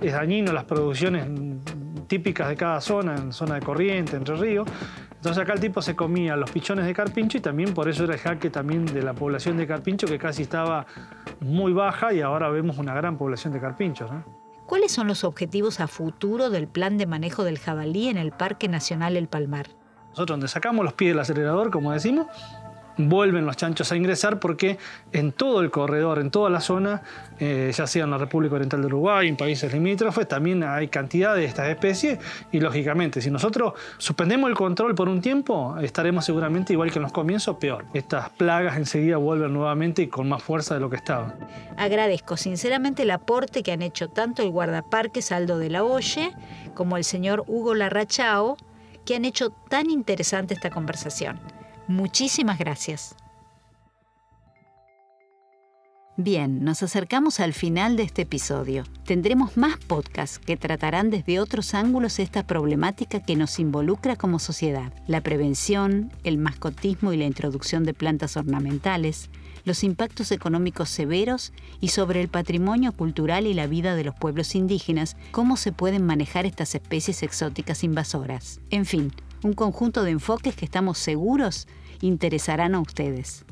es 0.00 0.12
dañino 0.12 0.52
las 0.52 0.64
producciones 0.64 1.26
típicas 2.12 2.46
de 2.46 2.56
cada 2.56 2.78
zona, 2.82 3.16
en 3.16 3.32
zona 3.32 3.54
de 3.54 3.62
corriente, 3.62 4.18
entre 4.18 4.36
ríos. 4.36 4.68
Entonces 5.14 5.42
acá 5.42 5.54
el 5.54 5.60
tipo 5.60 5.80
se 5.80 5.96
comía 5.96 6.36
los 6.36 6.50
pichones 6.50 6.84
de 6.84 6.92
carpincho 6.92 7.38
y 7.38 7.40
también 7.40 7.72
por 7.72 7.88
eso 7.88 8.04
era 8.04 8.12
el 8.12 8.20
jaque 8.20 8.50
también 8.50 8.84
de 8.84 9.02
la 9.02 9.14
población 9.14 9.56
de 9.56 9.66
carpincho 9.66 10.06
que 10.06 10.18
casi 10.18 10.42
estaba 10.42 10.84
muy 11.40 11.72
baja 11.72 12.12
y 12.12 12.20
ahora 12.20 12.50
vemos 12.50 12.76
una 12.76 12.92
gran 12.92 13.16
población 13.16 13.54
de 13.54 13.60
carpinchos. 13.60 14.10
¿Cuáles 14.66 14.92
son 14.92 15.08
los 15.08 15.24
objetivos 15.24 15.80
a 15.80 15.86
futuro 15.86 16.50
del 16.50 16.68
plan 16.68 16.98
de 16.98 17.06
manejo 17.06 17.44
del 17.44 17.58
jabalí 17.58 18.08
en 18.08 18.18
el 18.18 18.30
Parque 18.30 18.68
Nacional 18.68 19.16
El 19.16 19.28
Palmar? 19.28 19.68
Nosotros 20.10 20.34
donde 20.34 20.48
sacamos 20.48 20.84
los 20.84 20.92
pies 20.92 21.12
del 21.12 21.20
acelerador, 21.20 21.70
como 21.70 21.92
decimos, 21.92 22.26
vuelven 22.96 23.46
los 23.46 23.56
chanchos 23.56 23.90
a 23.92 23.96
ingresar 23.96 24.38
porque 24.38 24.78
en 25.12 25.32
todo 25.32 25.60
el 25.60 25.70
corredor, 25.70 26.18
en 26.18 26.30
toda 26.30 26.50
la 26.50 26.60
zona, 26.60 27.02
eh, 27.38 27.72
ya 27.74 27.86
sea 27.86 28.04
en 28.04 28.10
la 28.10 28.18
República 28.18 28.54
Oriental 28.54 28.80
de 28.80 28.86
Uruguay, 28.86 29.28
en 29.28 29.36
países 29.36 29.72
limítrofes, 29.72 30.28
también 30.28 30.62
hay 30.62 30.88
cantidad 30.88 31.34
de 31.34 31.44
estas 31.44 31.68
especies 31.68 32.18
y 32.50 32.60
lógicamente 32.60 33.20
si 33.20 33.30
nosotros 33.30 33.74
suspendemos 33.98 34.50
el 34.50 34.56
control 34.56 34.94
por 34.94 35.08
un 35.08 35.20
tiempo, 35.20 35.76
estaremos 35.80 36.24
seguramente 36.24 36.72
igual 36.72 36.90
que 36.90 36.98
en 36.98 37.02
los 37.02 37.12
comienzos, 37.12 37.56
peor. 37.56 37.84
Estas 37.94 38.30
plagas 38.30 38.76
enseguida 38.76 39.16
vuelven 39.16 39.52
nuevamente 39.52 40.02
y 40.02 40.08
con 40.08 40.28
más 40.28 40.42
fuerza 40.42 40.74
de 40.74 40.80
lo 40.80 40.90
que 40.90 40.96
estaban. 40.96 41.34
Agradezco 41.76 42.36
sinceramente 42.36 43.02
el 43.02 43.10
aporte 43.10 43.62
que 43.62 43.72
han 43.72 43.82
hecho 43.82 44.08
tanto 44.08 44.42
el 44.42 44.50
guardaparque 44.50 45.22
Saldo 45.22 45.58
de 45.58 45.70
la 45.70 45.84
Oye 45.84 46.32
como 46.74 46.96
el 46.96 47.04
señor 47.04 47.44
Hugo 47.46 47.74
Larrachao, 47.74 48.56
que 49.04 49.16
han 49.16 49.24
hecho 49.24 49.50
tan 49.50 49.90
interesante 49.90 50.54
esta 50.54 50.70
conversación. 50.70 51.40
Muchísimas 51.92 52.58
gracias. 52.58 53.14
Bien, 56.16 56.64
nos 56.64 56.82
acercamos 56.82 57.38
al 57.38 57.52
final 57.52 57.96
de 57.96 58.02
este 58.04 58.22
episodio. 58.22 58.84
Tendremos 59.04 59.58
más 59.58 59.76
podcasts 59.76 60.38
que 60.38 60.56
tratarán 60.56 61.10
desde 61.10 61.38
otros 61.38 61.74
ángulos 61.74 62.18
esta 62.18 62.46
problemática 62.46 63.20
que 63.20 63.36
nos 63.36 63.58
involucra 63.58 64.16
como 64.16 64.38
sociedad. 64.38 64.90
La 65.06 65.20
prevención, 65.20 66.10
el 66.24 66.38
mascotismo 66.38 67.12
y 67.12 67.18
la 67.18 67.26
introducción 67.26 67.84
de 67.84 67.92
plantas 67.92 68.38
ornamentales, 68.38 69.28
los 69.64 69.84
impactos 69.84 70.32
económicos 70.32 70.88
severos 70.88 71.52
y 71.82 71.88
sobre 71.88 72.22
el 72.22 72.28
patrimonio 72.28 72.92
cultural 72.92 73.46
y 73.46 73.52
la 73.52 73.66
vida 73.66 73.96
de 73.96 74.04
los 74.04 74.14
pueblos 74.14 74.54
indígenas, 74.54 75.16
cómo 75.30 75.58
se 75.58 75.72
pueden 75.72 76.06
manejar 76.06 76.46
estas 76.46 76.74
especies 76.74 77.22
exóticas 77.22 77.84
invasoras. 77.84 78.60
En 78.70 78.86
fin, 78.86 79.12
un 79.42 79.52
conjunto 79.52 80.04
de 80.04 80.12
enfoques 80.12 80.54
que 80.54 80.64
estamos 80.64 80.98
seguros 80.98 81.66
interesarán 82.02 82.74
a 82.74 82.80
ustedes. 82.80 83.46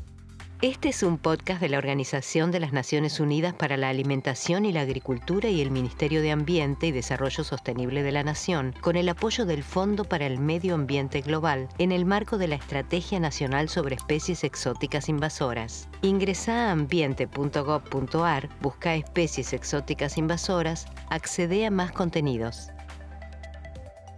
Este 0.62 0.90
es 0.90 1.02
un 1.02 1.16
podcast 1.16 1.58
de 1.62 1.70
la 1.70 1.78
Organización 1.78 2.50
de 2.50 2.60
las 2.60 2.74
Naciones 2.74 3.18
Unidas 3.18 3.54
para 3.54 3.78
la 3.78 3.88
Alimentación 3.88 4.66
y 4.66 4.72
la 4.72 4.82
Agricultura 4.82 5.48
y 5.48 5.62
el 5.62 5.70
Ministerio 5.70 6.20
de 6.20 6.32
Ambiente 6.32 6.88
y 6.88 6.92
Desarrollo 6.92 7.44
Sostenible 7.44 8.02
de 8.02 8.12
la 8.12 8.24
Nación, 8.24 8.74
con 8.82 8.96
el 8.96 9.08
apoyo 9.08 9.46
del 9.46 9.64
Fondo 9.64 10.04
para 10.04 10.26
el 10.26 10.38
Medio 10.38 10.74
Ambiente 10.74 11.22
Global, 11.22 11.70
en 11.78 11.92
el 11.92 12.04
marco 12.04 12.36
de 12.36 12.48
la 12.48 12.56
Estrategia 12.56 13.18
Nacional 13.18 13.70
sobre 13.70 13.94
Especies 13.94 14.44
Exóticas 14.44 15.08
Invasoras. 15.08 15.88
Ingresa 16.02 16.68
a 16.68 16.72
ambiente.gov.ar, 16.72 18.50
busca 18.60 18.94
especies 18.96 19.54
exóticas 19.54 20.18
invasoras, 20.18 20.84
accede 21.08 21.64
a 21.64 21.70
más 21.70 21.90
contenidos. 21.92 22.68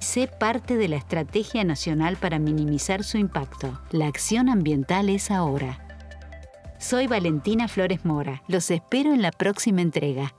Sé 0.03 0.27
parte 0.27 0.77
de 0.77 0.89
la 0.89 0.97
Estrategia 0.97 1.63
Nacional 1.63 2.17
para 2.17 2.41
minimizar 2.41 3.05
su 3.05 3.19
impacto. 3.19 3.81
La 3.93 4.09
acción 4.09 4.49
ambiental 4.49 5.09
es 5.09 5.31
ahora. 5.31 5.87
Soy 6.81 7.07
Valentina 7.07 7.69
Flores 7.69 8.05
Mora. 8.05 8.43
Los 8.49 8.73
espero 8.73 9.15
en 9.15 9.23
la 9.23 9.31
próxima 9.31 9.81
entrega. 9.81 10.35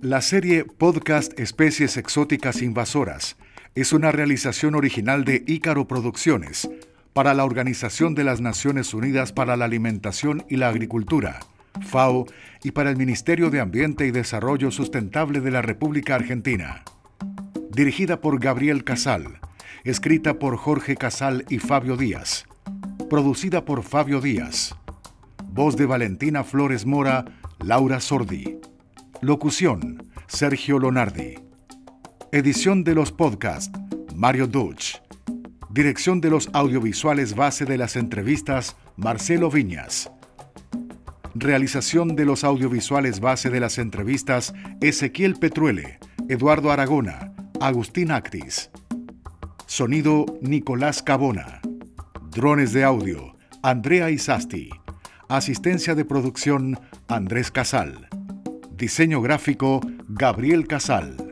La 0.00 0.22
serie 0.22 0.64
Podcast 0.64 1.36
Especies 1.40 1.96
Exóticas 1.96 2.62
Invasoras 2.62 3.36
es 3.74 3.92
una 3.92 4.12
realización 4.12 4.76
original 4.76 5.24
de 5.24 5.42
Ícaro 5.44 5.88
Producciones 5.88 6.70
para 7.12 7.34
la 7.34 7.44
Organización 7.44 8.14
de 8.14 8.22
las 8.22 8.40
Naciones 8.40 8.94
Unidas 8.94 9.32
para 9.32 9.56
la 9.56 9.64
Alimentación 9.64 10.46
y 10.48 10.56
la 10.56 10.68
Agricultura 10.68 11.40
FAO 11.80 12.26
y 12.62 12.72
para 12.72 12.90
el 12.90 12.96
Ministerio 12.96 13.50
de 13.50 13.60
Ambiente 13.60 14.06
y 14.06 14.10
Desarrollo 14.10 14.70
Sustentable 14.70 15.40
de 15.40 15.50
la 15.50 15.62
República 15.62 16.14
Argentina. 16.14 16.82
Dirigida 17.70 18.20
por 18.20 18.40
Gabriel 18.40 18.84
Casal, 18.84 19.40
escrita 19.84 20.38
por 20.38 20.56
Jorge 20.56 20.96
Casal 20.96 21.44
y 21.48 21.58
Fabio 21.58 21.96
Díaz. 21.96 22.46
Producida 23.08 23.64
por 23.64 23.82
Fabio 23.82 24.20
Díaz. 24.20 24.74
Voz 25.44 25.76
de 25.76 25.86
Valentina 25.86 26.44
Flores 26.44 26.86
Mora, 26.86 27.24
Laura 27.58 28.00
Sordi. 28.00 28.58
Locución, 29.20 30.10
Sergio 30.26 30.78
Lonardi. 30.78 31.36
Edición 32.32 32.84
de 32.84 32.94
los 32.94 33.12
podcasts, 33.12 33.72
Mario 34.14 34.46
Duch. 34.46 34.96
Dirección 35.70 36.20
de 36.20 36.30
los 36.30 36.48
audiovisuales 36.52 37.34
base 37.34 37.64
de 37.64 37.78
las 37.78 37.96
entrevistas, 37.96 38.76
Marcelo 38.96 39.50
Viñas. 39.50 40.10
Realización 41.40 42.16
de 42.16 42.24
los 42.24 42.42
audiovisuales 42.42 43.20
base 43.20 43.48
de 43.48 43.60
las 43.60 43.78
entrevistas 43.78 44.52
Ezequiel 44.80 45.36
Petruele, 45.36 46.00
Eduardo 46.28 46.72
Aragona, 46.72 47.32
Agustín 47.60 48.10
Actis. 48.10 48.70
Sonido 49.64 50.26
Nicolás 50.42 51.00
Cabona. 51.00 51.60
Drones 52.32 52.72
de 52.72 52.82
audio 52.82 53.36
Andrea 53.62 54.10
Isasti. 54.10 54.68
Asistencia 55.28 55.94
de 55.94 56.04
producción 56.04 56.80
Andrés 57.06 57.52
Casal. 57.52 58.08
Diseño 58.72 59.22
gráfico 59.22 59.80
Gabriel 60.08 60.66
Casal. 60.66 61.27